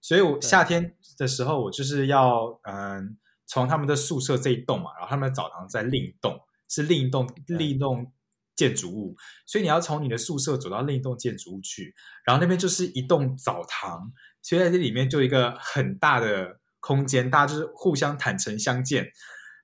[0.00, 8.10] 所以我夏天的时候我就是要嗯从他们的宿舍这一栋嘛，然后他们的澡堂在另一栋，是另一栋另一栋
[8.56, 9.16] 建筑物，
[9.46, 11.94] 所以你要从你的宿舍走到另一栋建筑物去，
[12.24, 14.12] 然后那边就是一栋澡堂，
[14.42, 19.06] 所以在这里面就有一个很大的空间，大家就是互相坦诚相见。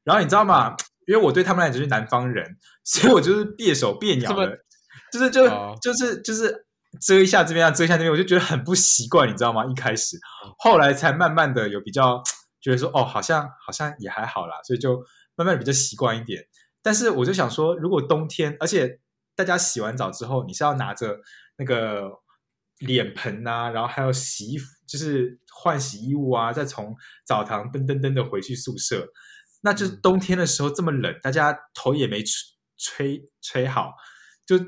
[0.02, 0.76] 然后你知道吗？
[1.06, 4.58] 因为我对他们来讲就是南方人，所以我就是蹩手蹩脚的，
[5.12, 6.66] 就是就、哦就是就是
[7.00, 9.64] 遮一下这边啊，遮一下那边，我就觉得很不习惯，你知道吗？
[9.66, 10.18] 一开始，
[10.58, 12.22] 后来才慢慢的有比较
[12.60, 14.98] 觉得说，哦，好像好像也还好啦，所以就
[15.36, 16.44] 慢慢的比较习惯一点。
[16.82, 19.00] 但是我就想说，如果冬天，而且
[19.34, 21.18] 大家洗完澡之后，你是要拿着
[21.56, 22.10] 那个
[22.78, 26.94] 脸盆啊，然后还有洗衣服，就是换洗衣物啊，再从
[27.26, 29.08] 澡堂噔噔噔的回去宿舍。
[29.62, 32.34] 那就是嗯冬天的时候这么冷，大家头也没吹
[32.76, 33.94] 吹吹好，
[34.44, 34.58] 就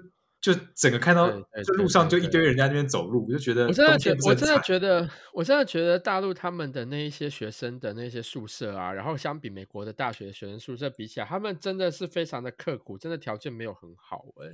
[0.46, 14.50] 就整个看到就路上就一堆人在那边走路，我就觉得我真的觉我真的觉得，我真的觉得大陆他们的那一些学生的那些宿舍啊，然后相比美国的大学学生宿舍比起来，他们真的是非常的刻苦，真的条件没有很好诶、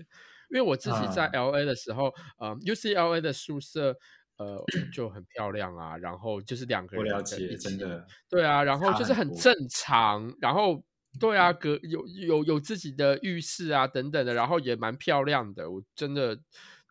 [0.49, 1.30] 因为我自己在啊。
[1.34, 2.07] L A 的时候，
[2.38, 3.95] 呃，UCLA 的宿舍。
[4.38, 10.82] 呃，就很漂亮啊，然后就是两个人的了解，一起真的对啊，然后就是很正常，然后
[11.21, 15.71] 对啊，隔有有有自己的浴室啊等等的，然后也蛮漂亮的。
[15.71, 16.39] 我真的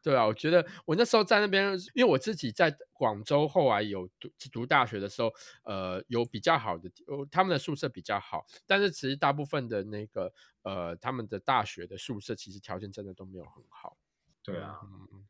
[0.04, 5.32] 对啊，我觉得我那时候在那边，因为我自己在广州后来有读读大学的时候，
[5.64, 13.98] 呃，有比较好的，呃他们的宿舍比较好，但是其实大部分的那个呃他们的大学的宿舍其实条件真的都没有很好。
[14.44, 14.80] 对啊。
[14.84, 15.26] 嗯，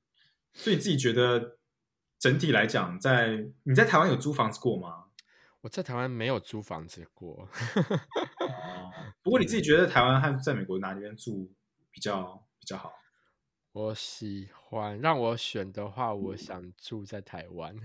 [0.54, 1.58] 所以你自己觉得
[2.20, 5.06] 整体来讲，在你在台湾有租房子过吗？
[5.62, 7.44] 我在台湾没有租房子过。
[7.44, 7.48] 哦，
[9.24, 11.52] 不过你自己觉得台湾和在美国哪里边住
[11.92, 12.92] 比较比较好？
[13.74, 17.76] 我喜欢让我选的话，我想住在台湾。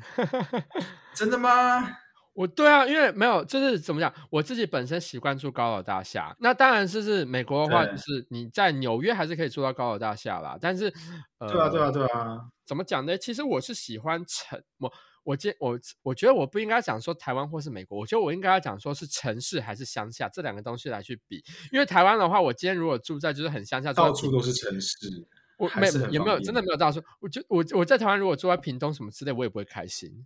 [1.15, 1.87] 真的吗？
[2.33, 6.35] 我对啊，因为没有，就是怎么讲，我自己本身习惯住高楼大厦。
[6.41, 10.59] 那当然，就是美国的话，就是你在纽约还是可以住到高楼大厦啦。
[10.61, 10.93] 但是，
[11.39, 12.41] 呃，对啊，对啊，对啊。
[12.65, 13.17] 怎么讲呢？
[13.17, 14.93] 其实我是喜欢城，我
[15.27, 21.43] 我今我我觉得我不应该讲说台湾或是美国，我觉得我应该要讲说是城市还是乡下这两个东西来去比。
[21.73, 25.27] 因为台湾的话，我今天如果住在就是很乡下，到处都是城市，
[25.59, 30.25] 我没还是很方也没有真的没有到处，我就我我在台湾如果住在屏东什么之类，我也不会开心。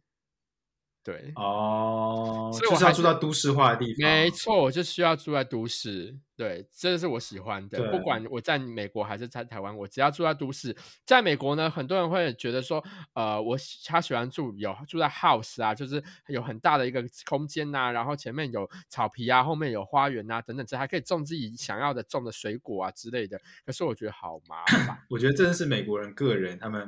[1.03, 4.11] 对，哦，所以我还是就是要住在都市化的地方。
[4.11, 7.90] 没错，我就需要住在都市，对，这是我喜欢的。
[7.90, 10.76] 不管我在美国还是在台湾，我只要住在都市。
[11.07, 12.84] 在美国呢，很多人会觉得说，
[13.14, 23.40] 呃，我喜他喜欢住有住在 house 啊，就是有很大的一个空间呐、然后前面有草皮啊，后面有花园啊，等等，这还可以种自己想要的种的水果啊之类的。
[23.64, 24.98] 可是我觉得好麻烦。
[25.09, 26.86] 我觉得真的是美国人个人，他们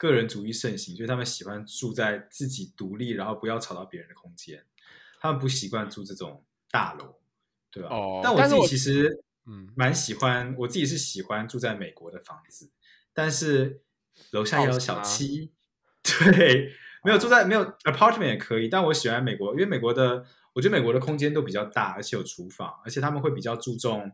[0.00, 4.64] 个人主义盛行，所以他们喜欢住在自己独立，然后不要吵到别人的空间。
[5.20, 7.16] 他们不习惯住这种大楼，
[7.70, 9.70] 对吧、哦但我自己其实嗯。
[9.76, 12.70] 蛮喜欢，我自己是喜欢住在美国的房子，
[13.12, 13.82] 但是
[14.30, 15.52] 楼下也有小吗七，
[16.02, 16.72] 对，
[17.04, 20.24] 没有住在没有 apartment 也可以，但我喜欢美国，因为美国的
[20.54, 24.10] 我觉得美国的空间都比较大，而且有厨房，而且他们会比较注重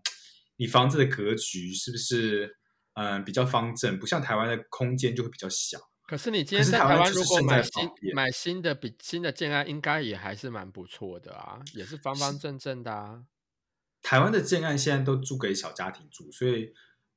[0.57, 2.57] 你房子的格局是不是
[2.97, 5.79] 嗯比较方正，不像台湾的空间就会比较小。
[6.09, 13.25] 可是你今天在台湾，如果买新买新的比新的建案，应该也还是蛮不错的啊，也是方方正正的啊。
[14.03, 16.73] 台湾的建案现在都租给小家庭住，所以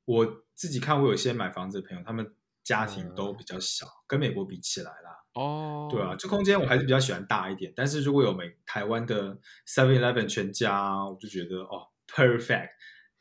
[0.06, 5.24] 我自己看，我有些买房子的朋友，他们家庭都比较小，跟美国比起来啦。
[5.36, 7.72] 哦，对啊，这空间我还是比较喜欢大一点。
[7.76, 12.70] 但是如果有美台湾的 Seven Eleven 全家，我就觉得哦 perfect，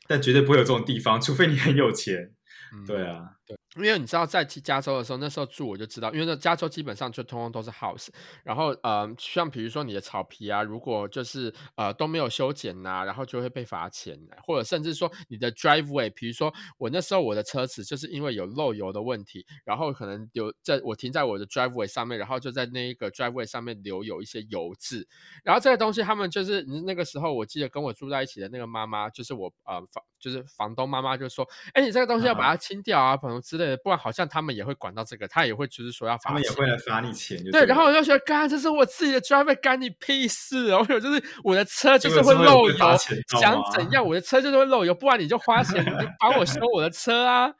[0.07, 2.33] 但绝对不会有这种地方，除非你很有钱。
[2.71, 3.35] 嗯对啊，
[3.75, 8.07] 因为你知道，在加州的时候，那时候住我就知道，因为那加州基本上就通通都是 house，
[8.43, 25.07] 然后呃，像比如说你的草皮啊，如果就是呃都没有修剪呐、然后就会被罚钱，或者甚至说你的 driveway，比如说我那时候我的车子就是因为有漏油的问题，然后可能有在我停在我的 driveway 上面，然后就在那一个 driveway 上面留有一些油渍，
[25.43, 36.29] 然后这个东西他们就是你那个时候我记得跟我住在一起的那个妈妈，就是我呃房就是房东妈妈就说，哎，你这个东西要把它清掉啊，朋友之类的，不然好像他们也会管到这个，他也会就是说要罚钱。
[36.29, 40.85] 他们也会来罚你钱就对，然后我就觉得，干，这是我自己的 driver，干你屁事哦！
[40.89, 47.53] 我就是我的车就是会漏油想怎样，我的车就是会漏油，不然你就花钱，你就 帮我修我的车啊。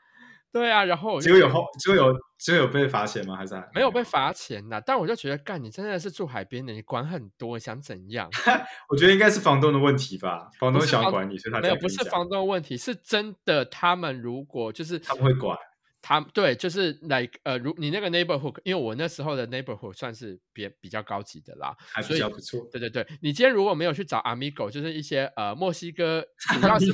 [0.52, 1.60] 对啊，然后我就有后，
[1.94, 3.36] 有结果有被罚钱吗？
[3.36, 4.02] 还是没有被？
[4.02, 8.28] 罚钱呐、但我就觉得，干，你真的是住海边的，你管很多，想怎样？
[8.90, 13.64] 我觉得应该是房东的问题吧，房东想管你，所以他没有，不是房东的问题，是真的。
[13.64, 15.56] 他们如果就是他们会管。
[16.02, 22.66] 他对，就是 like 呃，如你那个 neighborhood，因为我那时候的 neighborhood 算是比比较高级的啦，还比较不错。
[22.72, 26.24] 对对对，你今天如果没有去找 Amigo，就是一些呃墨西哥，
[26.60, 26.86] 主要是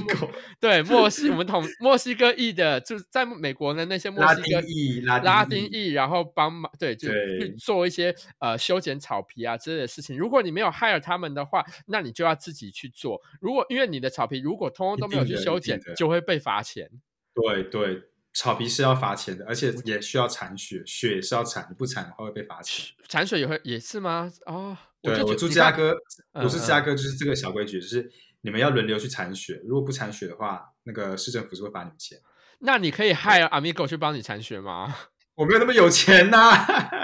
[0.60, 10.16] 对墨西我们统墨西哥裔的，就在美国的那些墨西哥裔，拉拉丁丁裔，然后帮忙对，就去做一些呃修剪草皮啊之类的事情。
[10.18, 13.20] 如果你没有 hire 他们的话，那你就要自己去做。
[13.40, 16.90] 如果因为你的草皮如果通通都没有去修剪就会被罚钱。
[17.34, 18.02] 对对，
[18.36, 22.84] 草皮是要罚钱的，而且也需要铲雪，雪也是要铲，你不铲的话会被罚钱。
[23.08, 24.30] 铲雪也会也是吗？
[24.44, 25.96] 哦，对，我住芝加哥，
[26.34, 28.12] 嗯我是芝加哥就是这个小规矩，就是
[28.42, 32.18] 你们要轮流去铲雪，如果不铲雪的话，那个市政府是会罚你们钱。
[32.58, 34.94] 那你可以 hire Amigo 去帮你铲雪吗？
[35.34, 36.52] 我没有那么有钱呐、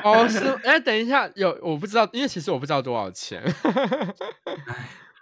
[0.04, 3.42] 哦，是，哎，等一下，有我不知道，因为其实我不知道多少钱，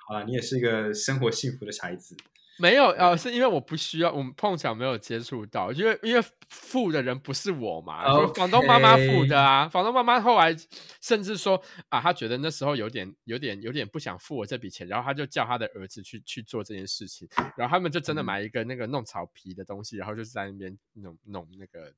[0.09, 2.17] 好了，你也是一个生活幸福的孩子。
[2.61, 10.55] 没有，呃，是因为我不需要，我们碰巧没有接触到，因为因为付的人不是我嘛，就是房东妈妈付的啊，房东妈妈后来
[11.01, 18.25] 甚至说啊，她觉得那时候有点有点有点不想付我这笔钱，然后她就叫她的儿子去去做这件事情，然后他们就真的嗯。
[18.31, 21.93] 买一个那个弄草皮的东西，然后就是在那边弄弄那个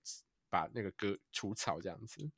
[0.49, 2.31] 把那个割除草这样子。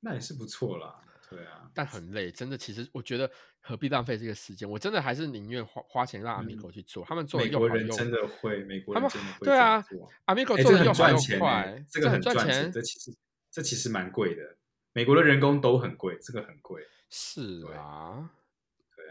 [0.00, 1.00] 那也是不错啦，
[1.30, 2.56] 对啊，但很累，真的。
[2.56, 4.68] 其实我觉得何必浪费这个时间？
[4.68, 9.84] 我真的还是宁愿花花钱让阿米狗去做，他们做的又好又人真的会，美国人真的会对啊
[10.24, 12.72] 阿米狗哎，做的又赚又钱这个很赚钱。
[12.72, 13.16] 这其实
[13.50, 14.56] 这其实蛮贵的，
[14.92, 16.82] 美国的人工都很贵，这个很贵。
[17.10, 18.37] 是啊，对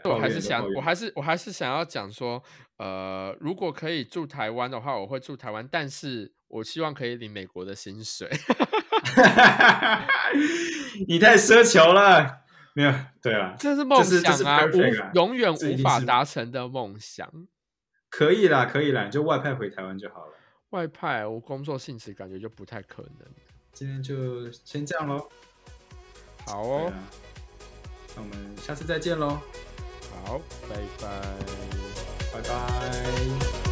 [0.04, 2.42] 我还是想，我还是我还是想要讲说，
[2.76, 8.28] 呃，如果可以住台湾的话，我会住台湾，但是我希望可以领美国的薪水。
[11.06, 12.40] 你太奢求了，
[12.74, 12.92] 没有，
[13.22, 17.30] 对啊，这是梦想啊，啊无永远无法达成的梦想。
[18.10, 20.32] 可以啦，可以啦，你就外派回台湾就好了。
[20.70, 23.28] 外派，我工作性质感觉就不太可能。
[23.72, 25.28] 今天就先这样喽，
[26.46, 26.92] 好哦，啊，
[28.16, 29.38] 那我们下次再见喽，
[30.24, 31.08] 好，拜拜。
[32.32, 33.67] 拜拜。